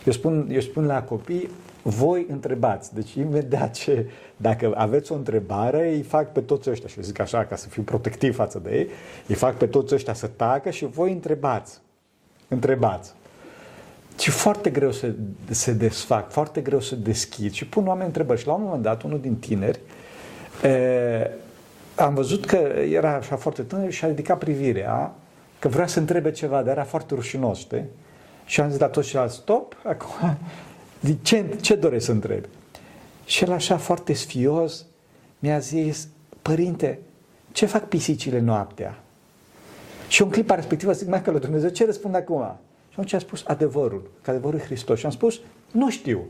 eu 0.05 0.13
spun, 0.13 0.49
eu 0.51 0.61
spun 0.61 0.87
la 0.87 1.03
copii, 1.03 1.51
voi 1.83 2.27
întrebați. 2.31 2.95
Deci 2.95 3.15
imediat 3.15 3.75
ce, 3.75 4.07
dacă 4.37 4.73
aveți 4.75 5.13
o 5.13 5.15
întrebare, 5.15 5.95
îi 5.95 6.03
fac 6.03 6.33
pe 6.33 6.41
toți 6.41 6.71
ăștia, 6.71 6.89
și 6.89 7.03
zic 7.03 7.21
așa 7.21 7.45
ca 7.45 7.57
să 7.57 7.69
fiu 7.69 7.83
protectiv 7.83 8.35
față 8.35 8.61
de 8.65 8.77
ei, 8.77 8.89
îi 9.27 9.35
fac 9.35 9.57
pe 9.57 9.67
toți 9.67 9.95
ăștia 9.95 10.15
să 10.15 10.27
tacă 10.27 10.71
și 10.71 10.87
voi 10.87 11.13
întrebați. 11.13 11.81
Întrebați. 12.49 13.13
Și 14.19 14.31
foarte 14.31 14.71
greu 14.71 14.93
să 14.93 15.13
se 15.51 15.73
desfac, 15.73 16.31
foarte 16.31 16.61
greu 16.61 16.81
să 16.81 16.95
deschid 16.95 17.53
și 17.53 17.67
pun 17.67 17.87
oameni 17.87 18.07
întrebări. 18.07 18.41
Și 18.41 18.47
la 18.47 18.53
un 18.53 18.63
moment 18.63 18.83
dat, 18.83 19.03
unul 19.03 19.21
din 19.21 19.37
tineri, 19.37 19.81
e, 20.63 21.31
am 21.95 22.15
văzut 22.15 22.47
că 22.47 22.57
era 22.91 23.15
așa 23.15 23.37
foarte 23.37 23.63
tânăr 23.63 23.93
și 23.93 24.05
a 24.05 24.09
ridicat 24.09 24.39
privirea, 24.39 25.15
că 25.59 25.69
vrea 25.69 25.87
să 25.87 25.99
întrebe 25.99 26.31
ceva, 26.31 26.63
dar 26.63 26.73
era 26.73 26.85
foarte 26.85 27.15
rușinos, 27.15 27.59
știi? 27.59 27.85
Și 28.45 28.61
am 28.61 28.71
zis 28.71 28.79
la 28.79 28.89
toți 28.89 29.09
ceilalți, 29.09 29.35
stop, 29.35 29.77
acum, 29.85 30.39
ce, 31.23 31.45
ce 31.61 31.75
dorești 31.75 32.05
să 32.05 32.13
întrebi? 32.13 32.49
Și 33.25 33.45
el 33.45 33.53
așa 33.53 33.77
foarte 33.77 34.13
sfios 34.13 34.85
mi-a 35.39 35.59
zis, 35.59 36.09
părinte, 36.43 36.99
ce 37.53 37.67
fac 37.67 37.85
pisicile 37.85 38.41
noaptea? 38.41 38.99
Și 40.09 40.23
în 40.23 40.31
clipa 40.31 40.55
respectivă 40.55 40.93
zic, 40.93 41.09
mai 41.09 41.23
că 41.23 41.31
lui 41.31 41.41
Dumnezeu, 41.41 41.69
ce 41.69 41.85
răspund 41.85 42.15
acum? 42.15 42.57
Și 42.99 43.05
atunci 43.05 43.23
a 43.23 43.27
spus 43.27 43.43
adevărul, 43.47 44.11
că 44.23 44.31
adevărul 44.31 44.59
e 44.59 44.63
Hristos. 44.63 44.99
Și 44.99 45.05
am 45.05 45.11
spus, 45.11 45.41
nu 45.73 45.91
știu. 45.91 46.25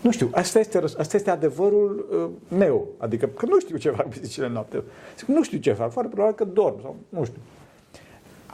Nu 0.00 0.10
știu, 0.10 0.28
asta 0.32 0.58
este, 0.58 0.78
asta 0.78 1.16
este 1.16 1.30
adevărul 1.30 2.06
uh, 2.10 2.56
meu. 2.58 2.86
Adică 2.98 3.26
că 3.26 3.46
nu 3.46 3.60
știu 3.60 3.76
ce 3.76 3.90
fac 3.90 4.08
pisicile 4.08 4.48
noaptea. 4.48 4.82
Zic, 5.18 5.26
nu 5.26 5.42
știu 5.42 5.58
ce 5.58 5.72
fac, 5.72 5.92
foarte 5.92 6.10
probabil 6.14 6.36
că 6.36 6.44
dorm 6.44 6.80
sau 6.80 6.96
nu 7.08 7.24
știu. 7.24 7.40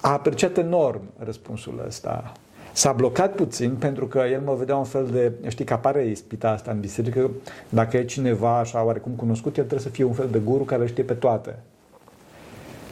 A 0.01 0.13
apreciat 0.13 0.57
enorm 0.57 1.01
răspunsul 1.19 1.85
ăsta. 1.87 2.33
S-a 2.73 2.93
blocat 2.93 3.35
puțin 3.35 3.75
pentru 3.75 4.07
că 4.07 4.19
el 4.19 4.41
mă 4.41 4.55
vedea 4.55 4.77
un 4.77 4.85
fel 4.85 5.07
de, 5.13 5.33
știi 5.49 5.65
că 5.65 5.73
apare 5.73 6.07
ispita 6.07 6.51
asta 6.51 6.71
în 6.71 6.81
biserică, 6.81 7.31
dacă 7.69 7.97
e 7.97 8.05
cineva 8.05 8.59
așa 8.59 8.85
oarecum 8.85 9.13
cunoscut, 9.13 9.57
el 9.57 9.65
trebuie 9.65 9.87
să 9.87 9.89
fie 9.89 10.05
un 10.05 10.13
fel 10.13 10.29
de 10.31 10.39
guru 10.39 10.65
care 10.65 10.87
știe 10.87 11.05
pe 11.05 11.15
toate. 11.15 11.59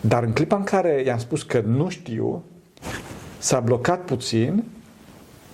Dar 0.01 0.23
în 0.23 0.33
clipa 0.33 0.57
în 0.57 0.65
care 0.65 1.03
i-am 1.07 1.19
spus 1.19 1.43
că 1.43 1.61
nu 1.61 1.89
știu, 1.89 2.43
s-a 3.41 3.61
blocat 3.61 4.05
puțin 4.05 4.65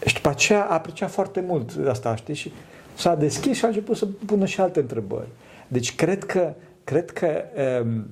și 0.07 0.15
după 0.15 0.29
aceea 0.29 0.65
a 0.65 0.75
apreciat 0.75 1.11
foarte 1.11 1.45
mult 1.47 1.89
asta, 1.89 2.17
știi? 2.17 2.35
Și 2.35 2.53
s-a 2.95 3.15
deschis 3.15 3.57
și 3.57 3.65
a 3.65 3.69
început 3.69 3.97
să 3.97 4.07
pună 4.27 4.47
și 4.47 4.61
alte 4.61 4.81
întrebări. 4.81 5.29
Deci 5.69 5.95
cred 5.95 6.25
că, 6.25 6.53
cred 6.85 7.11
că 7.11 7.45
um, 7.83 8.07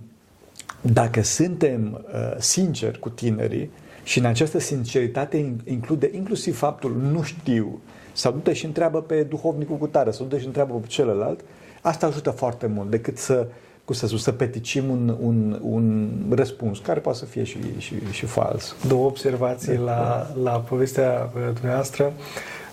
dacă 0.81 1.23
suntem 1.23 2.05
uh, 2.15 2.37
sinceri 2.39 2.99
cu 2.99 3.09
tinerii 3.09 3.71
și 4.03 4.19
în 4.19 4.25
această 4.25 4.59
sinceritate 4.59 5.55
include 5.65 6.11
inclusiv 6.13 6.57
faptul 6.57 6.97
nu 7.11 7.23
știu, 7.23 7.81
sau 8.13 8.33
du-te 8.33 8.53
și 8.53 8.65
întreabă 8.65 9.03
pe 9.03 9.23
duhovnicul 9.23 9.77
cu 9.77 9.87
tare, 9.87 10.11
sau 10.11 10.27
du-te 10.27 10.41
și 10.41 10.47
întreabă 10.47 10.75
pe 10.75 10.87
celălalt, 10.87 11.41
asta 11.81 12.07
ajută 12.07 12.31
foarte 12.31 12.67
mult 12.67 12.91
decât 12.91 13.19
să 13.19 13.47
cum 13.85 13.95
să, 13.95 14.07
să 14.07 14.33
peticim 14.33 14.91
un, 14.91 15.17
un, 15.21 15.59
un 15.63 16.11
răspuns 16.31 16.79
care 16.79 17.01
poate 17.01 17.19
să 17.19 17.25
fie 17.25 17.45
și, 17.45 17.59
și, 17.79 17.95
și 18.11 18.27
fals. 18.27 18.77
Două 18.89 19.07
observații 19.07 19.77
la, 19.77 20.31
la 20.43 20.51
povestea 20.51 21.31
uh, 21.35 21.43
dumneavoastră. 21.53 22.13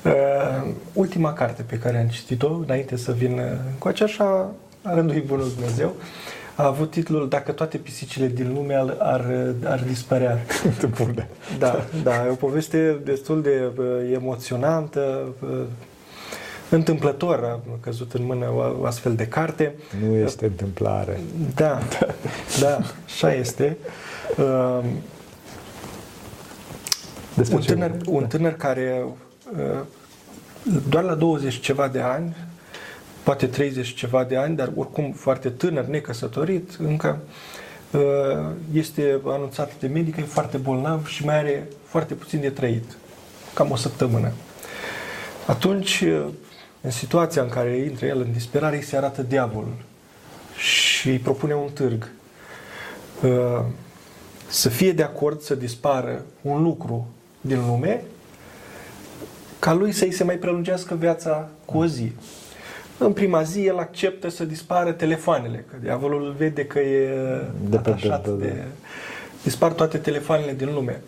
Uh, 0.06 0.72
ultima 0.94 1.34
carte 1.34 1.62
pe 1.62 1.78
care 1.78 2.00
am 2.00 2.08
citit-o 2.08 2.54
înainte 2.54 2.98
să 2.98 3.12
vin 3.12 3.42
cu 3.78 3.88
așa 3.88 4.52
a 4.82 4.94
rândului 4.94 5.22
Bunul 5.22 5.52
Dumnezeu 5.56 5.94
a 6.56 6.66
avut 6.66 6.92
titlul 6.92 7.30
Dacă 7.30 7.52
toate 7.52 7.78
pisicile 7.78 8.28
din 8.28 8.54
lume 8.54 8.76
ar, 8.76 8.96
ar, 9.00 9.54
ar 9.64 9.84
dispărea. 9.88 10.38
Da, 11.60 11.86
da, 12.04 12.26
e 12.26 12.30
o 12.30 12.36
poveste 12.36 13.00
destul 13.04 13.42
de 13.42 13.72
uh, 13.78 13.86
emoționantă, 14.14 15.28
uh, 15.40 15.50
întâmplător 16.76 17.44
a 17.44 17.60
căzut 17.80 18.14
în 18.14 18.26
mână 18.26 18.46
o 18.80 18.86
astfel 18.86 19.16
de 19.16 19.28
carte. 19.28 19.76
Nu 20.08 20.16
este 20.16 20.46
întâmplare. 20.46 21.20
Da, 21.56 21.80
da, 22.60 22.80
așa 23.06 23.34
este. 23.34 23.78
Uh, 24.38 24.84
un, 27.52 27.62
tânăr, 27.62 27.92
un 28.06 28.26
tânăr 28.28 28.54
care 28.54 29.06
uh, 29.58 29.80
doar 30.90 31.04
la 31.04 31.16
20 31.16 31.60
ceva 31.60 31.88
de 31.88 32.00
ani, 32.00 32.36
poate 33.24 33.46
30 33.48 33.94
ceva 33.94 34.24
de 34.24 34.38
ani, 34.38 34.56
dar 34.56 34.72
oricum 34.76 35.12
foarte 35.12 35.50
tânăr, 35.50 35.86
necăsătorit, 35.86 36.78
încă 36.80 37.20
uh, 37.92 38.02
este 38.74 39.20
anunțat 39.26 39.80
de 39.80 39.88
medic 39.88 40.16
că 40.16 40.20
e 40.20 40.24
foarte 40.24 40.58
bolnav 40.58 41.08
și 41.08 41.26
mai 41.26 41.38
are 41.38 41.68
foarte 41.84 42.14
puțin 42.14 42.40
de 42.40 42.50
trăit, 42.50 42.98
cam 43.54 43.72
o 43.72 43.76
săptămână. 43.76 44.32
Atunci 45.48 46.02
uh, 46.02 46.26
în 46.82 46.92
situația 46.92 47.42
în 47.42 47.50
care 47.50 47.78
intră 47.78 48.06
el 48.06 48.20
în 48.20 48.32
disperare, 48.32 48.76
îi 48.76 48.84
se 48.84 48.98
arată 48.98 49.22
diavolul 49.22 49.76
și 50.58 51.10
îi 51.10 51.20
propune 51.20 51.54
un 51.54 51.70
târg. 51.74 52.12
Uh, 53.24 53.66
să 54.48 54.70
fie 54.70 54.92
de 54.92 55.04
acord 55.04 55.42
să 55.42 55.56
dispară 55.56 56.26
un 56.42 56.64
lucru 56.64 57.08
din 57.42 57.66
lume 57.68 58.04
ca 59.60 59.74
lui 59.74 59.92
să-i 59.92 60.12
se 60.12 60.24
mai 60.24 60.36
prelungească 60.36 60.96
viața 60.96 61.50
cu 61.66 61.78
o 61.78 61.86
zi. 61.86 62.12
În 62.98 63.14
prima 63.14 63.44
zi 63.44 63.66
el 63.66 63.78
acceptă 63.78 64.30
să 64.30 64.46
dispară 64.46 64.92
telefoanele, 64.92 65.66
că 65.70 65.76
diavolul 65.82 66.36
vede 66.38 66.66
că 66.66 66.80
e 66.80 67.16
de 67.70 67.78
atașat 67.78 68.24
de, 68.24 68.32
de, 68.32 68.46
de... 68.46 68.64
Dispar 69.44 69.72
toate 69.72 69.98
telefoanele 69.98 70.54
din 70.54 70.74
lume. 70.74 71.02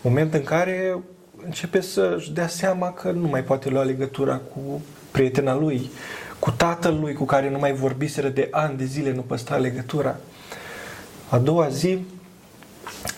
Moment 0.00 0.34
în 0.34 0.42
care 0.42 0.98
începe 1.44 1.80
să-și 1.80 2.32
dea 2.32 2.46
seama 2.48 2.92
că 2.92 3.10
nu 3.10 3.28
mai 3.28 3.42
poate 3.42 3.68
lua 3.68 3.82
legătura 3.82 4.36
cu 4.36 4.82
prietena 5.10 5.54
lui, 5.54 5.90
cu 6.38 6.50
tatăl 6.50 6.98
lui 7.00 7.14
cu 7.14 7.24
care 7.24 7.50
nu 7.50 7.58
mai 7.58 7.72
vorbiseră 7.72 8.28
de 8.28 8.48
ani 8.50 8.76
de 8.76 8.84
zile, 8.84 9.12
nu 9.12 9.20
păstra 9.20 9.56
legătura. 9.56 10.16
A 11.28 11.38
doua 11.38 11.68
zi, 11.68 11.98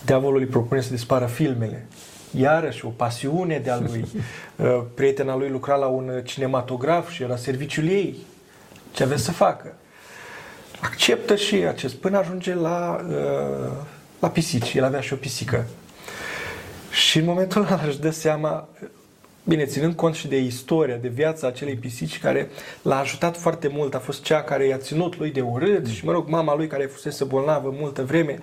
diavolul 0.04 0.40
îi 0.40 0.46
propune 0.46 0.80
să 0.80 0.90
dispară 0.90 1.26
filmele. 1.26 1.86
Iarăși, 2.30 2.84
o 2.84 2.88
pasiune 2.88 3.58
de-a 3.58 3.78
lui. 3.78 4.04
Uh, 4.60 4.82
prietena 4.94 5.36
lui 5.36 5.48
lucra 5.48 5.74
la 5.74 5.86
un 5.86 6.20
cinematograf 6.24 7.10
și 7.10 7.22
era 7.22 7.36
serviciul 7.36 7.88
ei. 7.88 8.16
Ce 8.92 9.02
avea 9.02 9.16
să 9.16 9.32
facă? 9.32 9.74
Acceptă 10.80 11.36
și 11.36 11.54
acest 11.54 11.94
până 11.94 12.18
ajunge 12.18 12.54
la, 12.54 13.04
uh, 13.08 13.72
la 14.18 14.28
pisici. 14.28 14.74
El 14.74 14.84
avea 14.84 15.00
și 15.00 15.12
o 15.12 15.16
pisică. 15.16 15.66
Și 16.90 17.18
în 17.18 17.24
momentul 17.24 17.64
ăla 17.64 17.80
își 17.86 18.00
dă 18.00 18.10
seama, 18.10 18.68
Bine, 19.44 19.64
ținând 19.64 19.94
cont 19.94 20.14
și 20.14 20.28
de 20.28 20.38
istoria, 20.38 20.96
de 20.96 21.08
viața 21.08 21.46
acelei 21.46 21.74
pisici 21.74 22.18
care 22.18 22.48
l-a 22.82 22.98
ajutat 22.98 23.36
foarte 23.36 23.68
mult, 23.68 23.94
a 23.94 23.98
fost 23.98 24.22
cea 24.22 24.42
care 24.42 24.66
i-a 24.66 24.76
ținut 24.76 25.18
lui 25.18 25.30
de 25.30 25.40
urât 25.40 25.86
și, 25.86 26.04
mă 26.04 26.12
rog, 26.12 26.28
mama 26.28 26.56
lui 26.56 26.66
care 26.66 26.84
fusese 26.84 27.24
bolnavă 27.24 27.74
multă 27.78 28.04
vreme, 28.04 28.38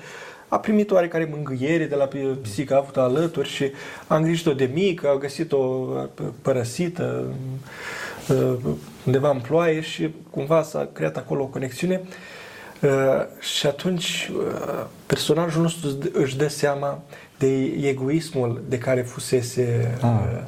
a 0.47 0.59
primit 0.59 0.91
oarecare 0.91 1.29
mângâiere 1.31 1.85
de 1.85 1.95
la 1.95 2.07
pisică, 2.41 2.73
a 2.73 2.77
avut-o 2.77 3.01
alături 3.01 3.49
și 3.49 3.71
a 4.07 4.15
îngrijit-o 4.15 4.53
de 4.53 4.69
mică, 4.73 5.09
a 5.09 5.17
găsit-o 5.17 5.57
părăsită 6.41 7.25
undeva 9.05 9.29
în 9.29 9.39
ploaie 9.39 9.81
și 9.81 10.09
cumva 10.29 10.63
s-a 10.63 10.89
creat 10.93 11.17
acolo 11.17 11.43
o 11.43 11.47
conexiune. 11.47 12.01
Și 13.39 13.67
atunci 13.67 14.31
personajul 15.05 15.61
nostru 15.61 15.97
își 16.13 16.37
dă 16.37 16.47
seama 16.47 17.01
de 17.37 17.63
egoismul 17.81 18.63
de 18.67 18.77
care 18.77 19.01
fusese 19.01 19.97
ah 20.01 20.09
uh, 20.09 20.31
uh, 20.33 20.41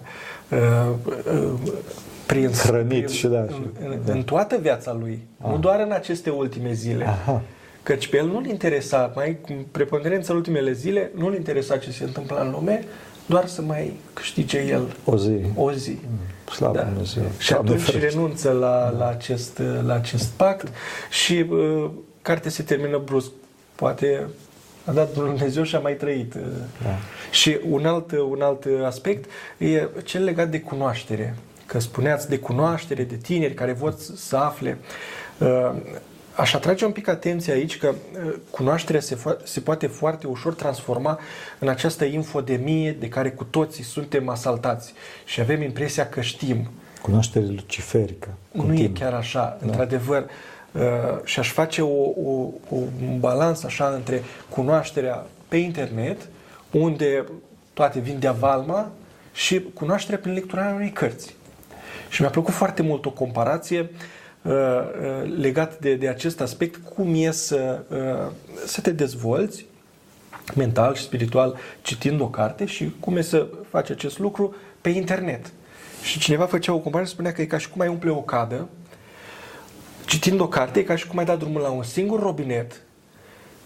prins. 2.26 2.62
Hrănit 2.62 3.10
și 3.10 3.28
da. 3.28 3.46
Și, 3.48 3.54
în, 3.86 4.00
da. 4.06 4.14
în 4.14 4.24
toată 4.24 4.58
viața 4.62 4.98
lui, 5.00 5.20
ah. 5.42 5.50
nu 5.52 5.58
doar 5.58 5.80
în 5.80 5.92
aceste 5.92 6.30
ultime 6.30 6.74
zile. 6.74 7.06
Aha. 7.08 7.42
Căci 7.84 8.08
pe 8.08 8.18
el 8.18 8.26
nu-l 8.26 8.46
interesa, 8.46 9.12
mai 9.16 9.38
cu 9.42 9.52
preponderență 9.72 10.32
în 10.32 10.38
ultimele 10.38 10.72
zile, 10.72 11.12
nu-l 11.16 11.36
interesa 11.36 11.78
ce 11.78 11.92
se 11.92 12.04
întâmplă 12.04 12.40
în 12.40 12.52
lume, 12.52 12.84
doar 13.26 13.48
să 13.48 13.62
mai 13.62 13.94
câștige 14.14 14.60
el 14.60 14.96
o 15.06 15.18
zi. 15.18 15.36
O 15.56 15.72
zi. 15.72 15.90
Mm, 15.90 16.52
slavă 16.52 16.76
da. 16.76 16.84
Dumnezeu. 16.84 17.24
Și 17.38 17.54
atunci 17.54 17.82
ferește. 17.82 18.08
renunță 18.08 18.52
la, 18.52 18.90
la, 18.98 19.08
acest, 19.08 19.62
la 19.86 19.94
acest 19.94 20.28
pact 20.28 20.68
și 21.10 21.46
uh, 21.50 21.90
cartea 22.22 22.52
se 22.52 22.64
termină 22.64 23.02
brusc. 23.06 23.32
Poate 23.76 24.28
a 24.90 24.94
dat 24.94 25.14
Dumnezeu 25.14 25.64
și 25.64 25.76
a 25.76 25.80
mai 25.80 25.94
trăit. 25.94 26.34
Uh, 26.34 26.42
da. 26.84 26.96
Și 27.32 27.60
un 27.70 27.86
alt, 27.86 28.12
un 28.12 28.42
alt 28.42 28.66
aspect 28.86 29.30
e 29.58 29.88
cel 30.04 30.24
legat 30.24 30.50
de 30.50 30.60
cunoaștere. 30.60 31.36
Că 31.66 31.80
spuneați 31.80 32.30
de 32.30 32.38
cunoaștere, 32.38 33.04
de 33.04 33.16
tineri 33.16 33.54
care 33.54 33.72
vor 33.72 33.96
să 34.16 34.36
afle. 34.36 34.78
Uh, 35.38 35.72
aș 36.36 36.54
atrage 36.54 36.86
un 36.86 36.92
pic 36.92 37.08
atenția 37.08 37.54
aici 37.54 37.78
că 37.78 37.88
uh, 37.88 38.34
cunoașterea 38.50 39.02
se, 39.02 39.18
se 39.44 39.60
poate 39.60 39.88
foarte 39.88 40.28
ușor 40.28 40.54
transforma 40.54 41.20
în 41.60 41.68
această 41.68 42.06
infodemie 42.06 42.92
de 42.92 43.08
care 43.08 43.32
cu 43.32 43.44
toții 43.44 43.84
suntem 43.84 44.30
asaltați 44.30 44.94
și 45.26 45.42
avem 45.42 45.62
impresia 45.62 46.10
că 46.10 46.22
știm. 46.22 46.70
Cunoaștere 47.02 47.46
luciferică. 47.46 48.30
Continuu. 48.52 48.78
Nu 48.78 48.84
e 48.84 48.92
chiar 48.94 49.14
așa. 49.14 49.58
Da. 49.60 49.66
Într-adevăr, 49.66 50.22
uh, 50.22 50.30
și 51.24 51.40
aș 51.40 51.52
face 51.52 51.82
o, 51.82 52.04
o, 52.24 52.50
o, 52.70 52.76
un 53.10 53.20
balans 53.20 53.64
așa 53.64 53.88
între 53.88 54.24
cunoașterea 54.50 55.26
pe 55.48 55.58
internet 55.58 56.28
unde 56.72 57.26
toate 57.74 58.00
vin 58.00 58.20
de 58.20 58.28
avalma 58.28 58.92
și 59.34 59.62
cunoașterea 59.74 60.20
prin 60.20 60.34
lecturarea 60.34 60.74
unei 60.74 60.92
cărți. 60.92 61.36
Și 62.10 62.22
mi-a 62.22 62.30
plăcut 62.30 62.54
foarte 62.54 62.82
mult 62.82 63.06
o 63.06 63.12
comparație 63.12 63.80
uh, 64.42 64.52
uh, 64.52 65.34
legat 65.38 65.80
de, 65.80 65.96
de 65.96 66.08
acest 66.08 66.42
aspect, 66.42 66.76
cum 66.96 67.14
e 67.16 67.32
să, 67.32 67.80
uh, 67.90 68.32
să 68.66 68.82
te 68.82 68.92
dezvolți 68.92 69.66
mental 70.56 70.96
și 70.96 71.04
spiritual 71.04 71.58
citind 71.82 72.22
o 72.22 72.30
carte 72.30 72.66
și 72.66 72.92
cum 73.00 73.18
e 73.18 73.22
să 73.22 73.48
faci 73.70 73.90
acest 73.90 74.20
lucru 74.20 74.56
pe 74.82 74.90
internet. 74.90 75.52
Și 76.04 76.20
cineva 76.20 76.46
făcea 76.46 76.74
o 76.74 76.80
comparație 76.80 77.08
și 77.08 77.14
spunea 77.14 77.32
că 77.32 77.42
e 77.42 77.46
ca 77.46 77.58
și 77.58 77.70
cum 77.70 77.82
ai 77.82 77.88
umple 77.88 78.10
o 78.10 78.22
cadă, 78.22 78.68
citind 80.10 80.40
o 80.40 80.48
carte, 80.48 80.80
e 80.80 80.84
ca 80.84 80.96
și 80.96 81.08
cum 81.08 81.18
ai 81.20 81.26
dat 81.26 81.40
drumul 81.40 81.62
la 81.62 81.70
un 81.70 81.84
singur 81.84 82.20
robinet 82.20 82.82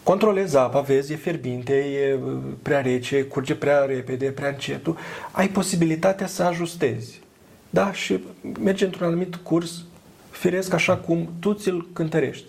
controlezi 0.04 0.58
apa, 0.58 0.80
vezi, 0.80 1.14
e 1.14 1.16
fierbinte, 1.16 1.74
e 1.74 2.14
uh, 2.14 2.38
prea 2.62 2.82
rece, 2.82 3.24
curge 3.24 3.56
prea 3.56 3.80
repede, 3.80 4.26
prea 4.26 4.50
încetul, 4.50 4.98
ai 5.32 5.48
posibilitatea 5.48 6.28
să 6.28 6.44
ajustezi. 6.44 7.22
Da? 7.70 7.94
Și 7.94 8.20
mergi 8.64 8.84
într-un 8.84 9.08
anumit 9.08 9.36
curs 9.36 9.84
firesc 10.30 10.74
așa 10.74 10.98
cum 10.98 11.30
tu 11.40 11.54
ți-l 11.54 11.88
cântărești. 11.94 12.46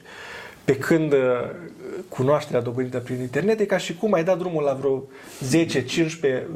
Pe 0.64 0.76
când 0.76 1.12
uh, 1.12 1.18
cunoașterea 2.08 2.60
dobândită 2.60 2.98
prin 2.98 3.20
internet 3.20 3.60
e 3.60 3.64
ca 3.64 3.78
și 3.78 3.94
cum 3.94 4.12
ai 4.12 4.24
dat 4.24 4.38
drumul 4.38 4.62
la 4.62 4.72
vreo 4.72 5.02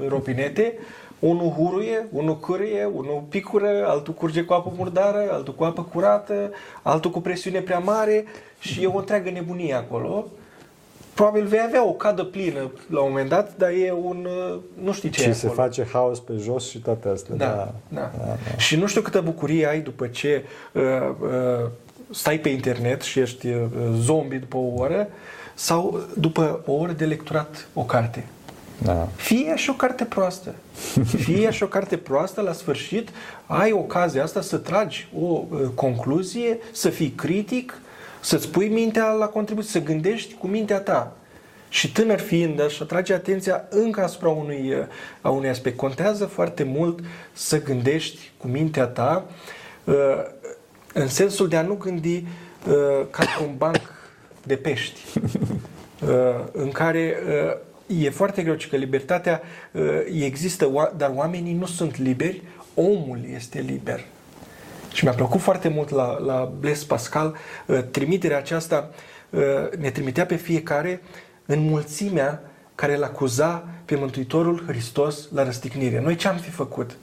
10-15 0.07 0.09
ropinete, 0.09 0.75
unul 1.19 1.51
huruie, 1.51 2.07
unul 2.13 2.39
cârâie, 2.41 2.85
unul 2.85 3.23
picură, 3.29 3.85
altul 3.87 4.15
curge 4.15 4.43
cu 4.43 4.53
apă 4.53 4.73
murdară, 4.77 5.29
altul 5.31 5.55
cu 5.55 5.65
apă 5.65 5.83
curată, 5.83 6.51
altul 6.83 7.11
cu 7.11 7.21
presiune 7.21 7.61
prea 7.61 7.79
mare 7.79 8.25
și 8.59 8.83
e 8.83 8.87
o 8.87 8.99
întreagă 8.99 9.31
nebunie 9.31 9.75
acolo. 9.75 10.27
Probabil 11.15 11.47
vei 11.47 11.61
avea 11.67 11.87
o 11.87 11.93
cadă 11.93 12.25
plină 12.25 12.71
la 12.91 13.01
un 13.01 13.09
moment 13.09 13.29
dat, 13.29 13.57
dar 13.57 13.71
e 13.71 13.93
un... 14.03 14.27
uh, 14.53 14.59
nu 14.83 14.93
știi 14.93 15.11
ce 15.11 15.23
Și 15.23 15.29
e 15.29 15.33
se 15.33 15.47
acolo. 15.47 15.63
face 15.63 15.87
haos 15.93 16.21
pe 16.21 16.33
jos 16.37 16.69
și 16.69 16.79
toate 16.79 17.09
astea. 17.09 17.35
Da, 17.35 17.73
da. 17.89 18.11
da. 18.15 18.37
Și 18.57 18.77
nu 18.77 18.87
știu 18.87 19.01
câtă 19.01 19.21
bucurie 19.21 19.67
ai 19.67 19.81
după 19.81 20.07
ce 20.07 20.45
uh, 20.73 20.83
uh, 21.21 21.67
stai 22.11 22.39
pe 22.39 22.49
internet 22.49 23.03
și 23.03 23.21
ești 23.21 23.49
uh, 23.49 23.63
zombie 23.95 24.39
după 24.39 24.57
o 24.57 24.73
oră 24.75 25.09
sau 25.55 26.01
după 26.17 26.63
o 26.67 26.73
oră 26.73 26.93
de 26.93 27.05
lecturat 27.05 27.69
o 27.75 27.83
carte. 27.83 28.25
Da. 28.83 29.09
Fie 29.17 29.47
ea 29.47 29.57
și 29.57 29.71
o 29.71 29.73
carte 29.73 30.05
proastă. 30.05 30.55
Fie 31.25 31.41
ea 31.41 31.51
și 31.51 31.63
o 31.63 31.67
carte 31.67 31.97
proastă, 31.97 32.41
la 32.41 32.53
sfârșit 32.53 33.09
ai 33.47 33.73
ocazia 33.73 34.23
asta 34.23 34.41
să 34.41 34.57
tragi 34.57 35.09
o 35.21 35.45
uh, 35.51 35.61
concluzie, 35.75 36.59
să 36.73 36.89
fii 36.89 37.11
critic, 37.11 37.81
să-ți 38.21 38.49
pui 38.49 38.69
mintea 38.69 39.11
la 39.11 39.27
contribuție, 39.27 39.71
să 39.71 39.87
gândești 39.87 40.35
cu 40.35 40.47
mintea 40.47 40.81
ta. 40.81 41.13
Și 41.69 41.93
tânăr 41.93 42.21
fiind, 42.21 42.61
aș 42.61 42.81
atrage 42.81 43.15
atenția 43.15 43.65
încă 43.71 44.03
asupra 44.03 44.29
unui, 44.29 44.75
uh, 44.75 44.85
a 45.21 45.29
unui 45.29 45.49
aspect. 45.49 45.77
Contează 45.77 46.25
foarte 46.25 46.63
mult 46.63 47.01
să 47.33 47.63
gândești 47.63 48.31
cu 48.39 48.47
mintea 48.47 48.85
ta 48.85 49.25
uh, 49.85 49.95
în 50.93 51.09
sensul 51.09 51.49
de 51.49 51.57
a 51.57 51.63
nu 51.63 51.75
gândi 51.75 52.25
uh, 52.69 53.07
ca 53.11 53.25
pe 53.25 53.45
un 53.45 53.55
banc 53.57 53.81
de 54.43 54.57
pești 54.57 55.01
uh, 55.19 56.09
în 56.53 56.71
care 56.71 57.17
uh, 57.27 57.67
e 57.89 58.11
foarte 58.11 58.43
greu, 58.43 58.55
ci 58.55 58.69
că 58.69 58.77
libertatea 58.77 59.43
uh, 59.73 59.83
există, 60.21 60.71
oa- 60.71 60.97
dar 60.97 61.13
oamenii 61.15 61.53
nu 61.53 61.67
sunt 61.67 61.97
liberi, 61.97 62.43
omul 62.75 63.19
este 63.35 63.61
liber. 63.61 64.05
Și 64.93 65.05
mi-a 65.05 65.13
plăcut 65.13 65.41
foarte 65.41 65.69
mult 65.69 65.91
la, 65.91 66.19
la 66.19 66.53
Blaise 66.59 66.85
Pascal 66.87 67.37
uh, 67.67 67.79
trimiterea 67.91 68.39
aceasta, 68.39 68.91
uh, 69.31 69.41
ne 69.79 69.91
trimitea 69.91 70.27
pe 70.27 70.37
fiecare 70.37 71.01
în 71.47 71.61
mulțimea 71.61 72.43
care 72.75 72.97
îl 72.97 73.03
acuza 73.03 73.69
pe 73.85 73.95
Mântuitorul 73.95 74.65
Hristos 74.67 75.29
la 75.33 75.45
răstignire. 75.45 76.01
Noi 76.01 76.17
ce 76.17 76.29
am 76.29 76.37
fi 76.37 76.51
făcut? 76.51 76.97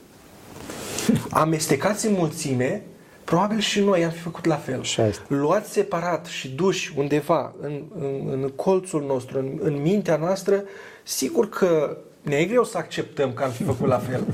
Amestecați 1.30 2.06
în 2.08 2.13
mulțime, 2.13 2.82
probabil 3.26 3.60
și 3.60 3.80
noi 3.80 4.04
am 4.04 4.12
fi 4.12 4.20
făcut 4.20 4.46
la 4.46 4.56
fel. 4.56 4.80
Așa 4.80 5.08
este. 5.08 5.24
Luați 5.28 5.72
separat 5.72 6.26
și 6.26 6.50
duși 6.50 6.94
undeva 6.98 7.54
în, 7.62 7.82
în, 8.00 8.30
în 8.32 8.52
colțul 8.56 9.04
nostru, 9.06 9.38
în, 9.38 9.60
în 9.62 9.82
mintea 9.82 10.16
noastră, 10.16 10.64
sigur 11.04 11.50
că 11.50 11.98
ne 12.22 12.36
e 12.36 12.46
greu 12.46 12.64
să 12.64 12.78
acceptăm 12.78 13.34
că 13.34 13.44
am 13.44 13.50
fi 13.50 13.64
făcut 13.64 13.88
la 13.88 13.98
fel. 13.98 14.24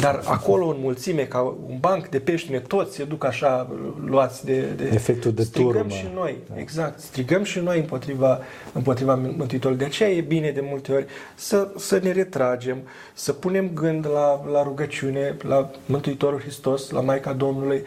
Dar 0.00 0.20
acolo, 0.24 0.66
în 0.66 0.76
mulțime, 0.80 1.22
ca 1.22 1.40
un 1.68 1.76
banc 1.80 2.08
de 2.08 2.18
pești, 2.18 2.50
ne 2.50 2.58
toți 2.58 2.94
se 2.94 3.04
duc 3.04 3.24
așa 3.24 3.70
luați 4.04 4.44
de... 4.44 4.60
de 4.76 4.90
Efectul 4.92 5.32
de 5.32 5.42
strigăm 5.42 5.72
turmă. 5.72 5.90
și 5.90 6.08
noi, 6.14 6.36
exact, 6.54 7.00
strigăm 7.00 7.42
și 7.42 7.58
noi 7.58 7.78
împotriva, 7.78 8.40
împotriva 8.72 9.14
Mântuitorului. 9.14 9.82
De 9.82 9.88
aceea 9.88 10.10
e 10.10 10.20
bine 10.20 10.50
de 10.50 10.60
multe 10.68 10.92
ori 10.92 11.06
să, 11.34 11.68
să 11.76 12.00
ne 12.02 12.12
retragem, 12.12 12.78
să 13.14 13.32
punem 13.32 13.70
gând 13.74 14.06
la, 14.12 14.44
la 14.52 14.62
rugăciune, 14.62 15.36
la 15.42 15.70
Mântuitorul 15.86 16.40
Hristos, 16.40 16.90
la 16.90 17.00
Maica 17.00 17.32
Domnului 17.32 17.82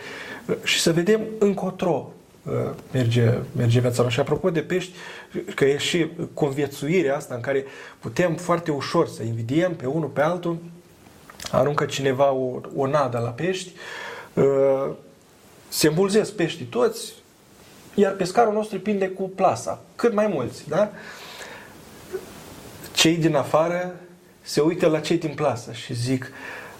uh, 0.47 0.55
și 0.63 0.79
să 0.79 0.91
vedem 0.91 1.21
încotro 1.39 2.11
uh, 2.43 2.53
merge, 2.91 3.33
merge 3.55 3.79
viața 3.79 4.01
noastră. 4.01 4.09
Și 4.09 4.19
apropo 4.19 4.49
de 4.49 4.59
pești, 4.59 4.91
că 5.55 5.65
e 5.65 5.77
și 5.77 6.07
conviețuirea 6.33 7.15
asta 7.15 7.35
în 7.35 7.41
care 7.41 7.65
putem 7.99 8.35
foarte 8.35 8.71
ușor 8.71 9.07
să 9.07 9.23
invidiem 9.23 9.75
pe 9.75 9.85
unul 9.85 10.09
pe 10.09 10.21
altul, 10.21 10.57
aruncă 11.51 11.85
cineva 11.85 12.31
o, 12.31 12.59
o 12.75 12.87
nadă 12.87 13.17
la 13.17 13.29
pești, 13.29 13.71
uh, 14.33 14.89
se 15.67 15.87
îmbulzesc 15.87 16.31
peștii 16.31 16.65
toți, 16.65 17.13
iar 17.93 18.11
pescarul 18.11 18.53
nostru 18.53 18.75
îi 18.75 18.81
prinde 18.81 19.09
cu 19.09 19.29
plasa. 19.29 19.81
Cât 19.95 20.13
mai 20.13 20.27
mulți, 20.27 20.69
da? 20.69 20.89
Cei 22.93 23.15
din 23.15 23.35
afară 23.35 23.95
se 24.41 24.61
uită 24.61 24.87
la 24.87 24.99
cei 24.99 25.17
din 25.17 25.33
plasă 25.33 25.71
și 25.71 25.93
zic 25.93 26.31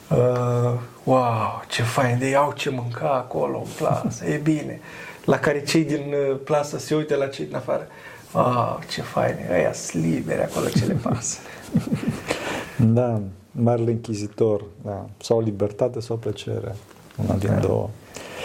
uh, 0.10 0.80
wow, 1.04 1.63
ce 1.67 1.84
fain, 1.84 2.17
de 2.17 2.36
au 2.36 2.52
ce 2.52 2.69
mânca 2.69 3.10
acolo 3.10 3.58
în 3.58 3.71
plasă, 3.78 4.26
e 4.26 4.38
bine. 4.38 4.80
La 5.26 5.39
care 5.39 5.63
cei 5.63 5.84
din 5.84 6.13
uh, 6.13 6.38
plasă 6.43 6.78
se 6.78 6.95
uită 6.95 7.15
la 7.15 7.28
cei 7.28 7.45
din 7.45 7.56
afară. 7.56 7.88
Wow, 8.32 8.80
ce 8.89 9.02
fain, 9.02 9.36
ăia 9.52 9.73
sunt 9.73 10.04
liberi 10.04 10.41
acolo, 10.41 10.67
ce 10.67 10.86
le 10.86 10.93
pasă. 10.93 11.38
Da, 12.80 13.22
Marele 13.52 13.92
Închizitor, 13.92 14.64
da. 14.82 15.06
Sau 15.22 15.42
libertate 15.42 16.00
sau 16.00 16.16
plăcere, 16.18 16.76
una 17.26 17.36
din 17.36 17.50
Da. 17.50 17.56
două. 17.60 17.90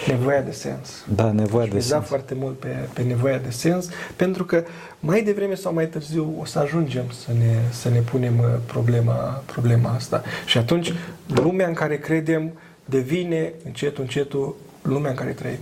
Nevoia 0.07 0.41
de 0.41 0.51
sens. 0.51 1.05
Da, 1.14 1.31
nevoia 1.33 1.64
Și 1.64 1.71
de 1.71 1.77
miza 1.77 1.95
sens. 1.97 2.07
foarte 2.09 2.35
mult 2.35 2.59
pe, 2.59 2.88
pe 2.93 3.03
nevoia 3.03 3.38
de 3.38 3.51
sens, 3.51 3.88
pentru 4.17 4.45
că 4.45 4.64
mai 5.01 5.23
devreme 5.23 5.55
sau 5.55 5.73
mai 5.75 5.87
târziu 5.87 6.35
o 6.41 6.45
să 6.45 6.59
ajungem 6.59 7.05
să 7.25 7.33
ne, 7.38 7.55
să 7.71 7.88
ne 7.88 7.99
punem 8.01 8.38
uh, 8.38 8.45
problema, 8.67 9.12
problema 9.47 9.91
asta. 9.91 10.23
Și 10.47 10.59
atunci 10.59 10.93
lumea 11.27 11.67
în 11.69 11.75
care 11.75 11.99
credem 11.99 12.53
devine 12.85 13.53
încetul, 13.64 14.03
încetul 14.03 14.57
lumea 14.83 15.11
în 15.11 15.17
care 15.17 15.31
trăim. 15.31 15.59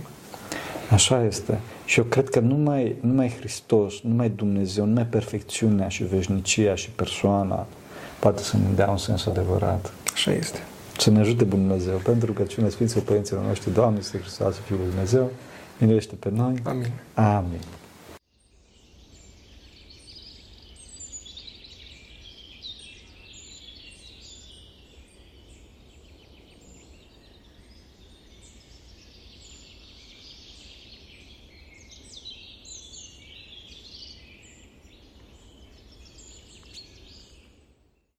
Așa 0.91 1.23
este. 1.25 1.59
Și 1.85 1.99
eu 1.99 2.05
cred 2.05 2.29
că 2.29 2.39
numai, 2.39 2.95
numai 3.01 3.35
Hristos, 3.39 3.93
numai 4.01 4.29
Dumnezeu, 4.29 4.85
numai 4.85 5.05
perfecțiunea 5.05 5.87
și 5.87 6.03
veșnicia 6.03 6.75
și 6.75 6.89
persoana 6.89 7.65
poate 8.19 8.43
să 8.43 8.57
ne 8.57 8.75
dea 8.75 8.89
un 8.89 8.97
sens 8.97 9.25
adevărat. 9.25 9.93
Așa 10.13 10.31
este. 10.31 10.59
Să 10.97 11.09
ne 11.09 11.19
ajute 11.19 11.43
Bunul 11.43 11.67
Dumnezeu, 11.67 11.97
pentru 11.97 12.33
că 12.33 12.43
cine 12.43 12.69
Sfinților 12.69 13.03
Părinților 13.03 13.43
noștri, 13.43 13.73
Doamne, 13.73 13.99
este 13.99 14.17
Hristos, 14.17 14.55
Fiul 14.65 14.79
lui 14.79 14.87
Dumnezeu, 14.87 15.31
miluiește 15.77 16.15
pe 16.15 16.29
noi. 16.33 16.53
Amin. 16.63 16.91
Amin. 17.13 17.59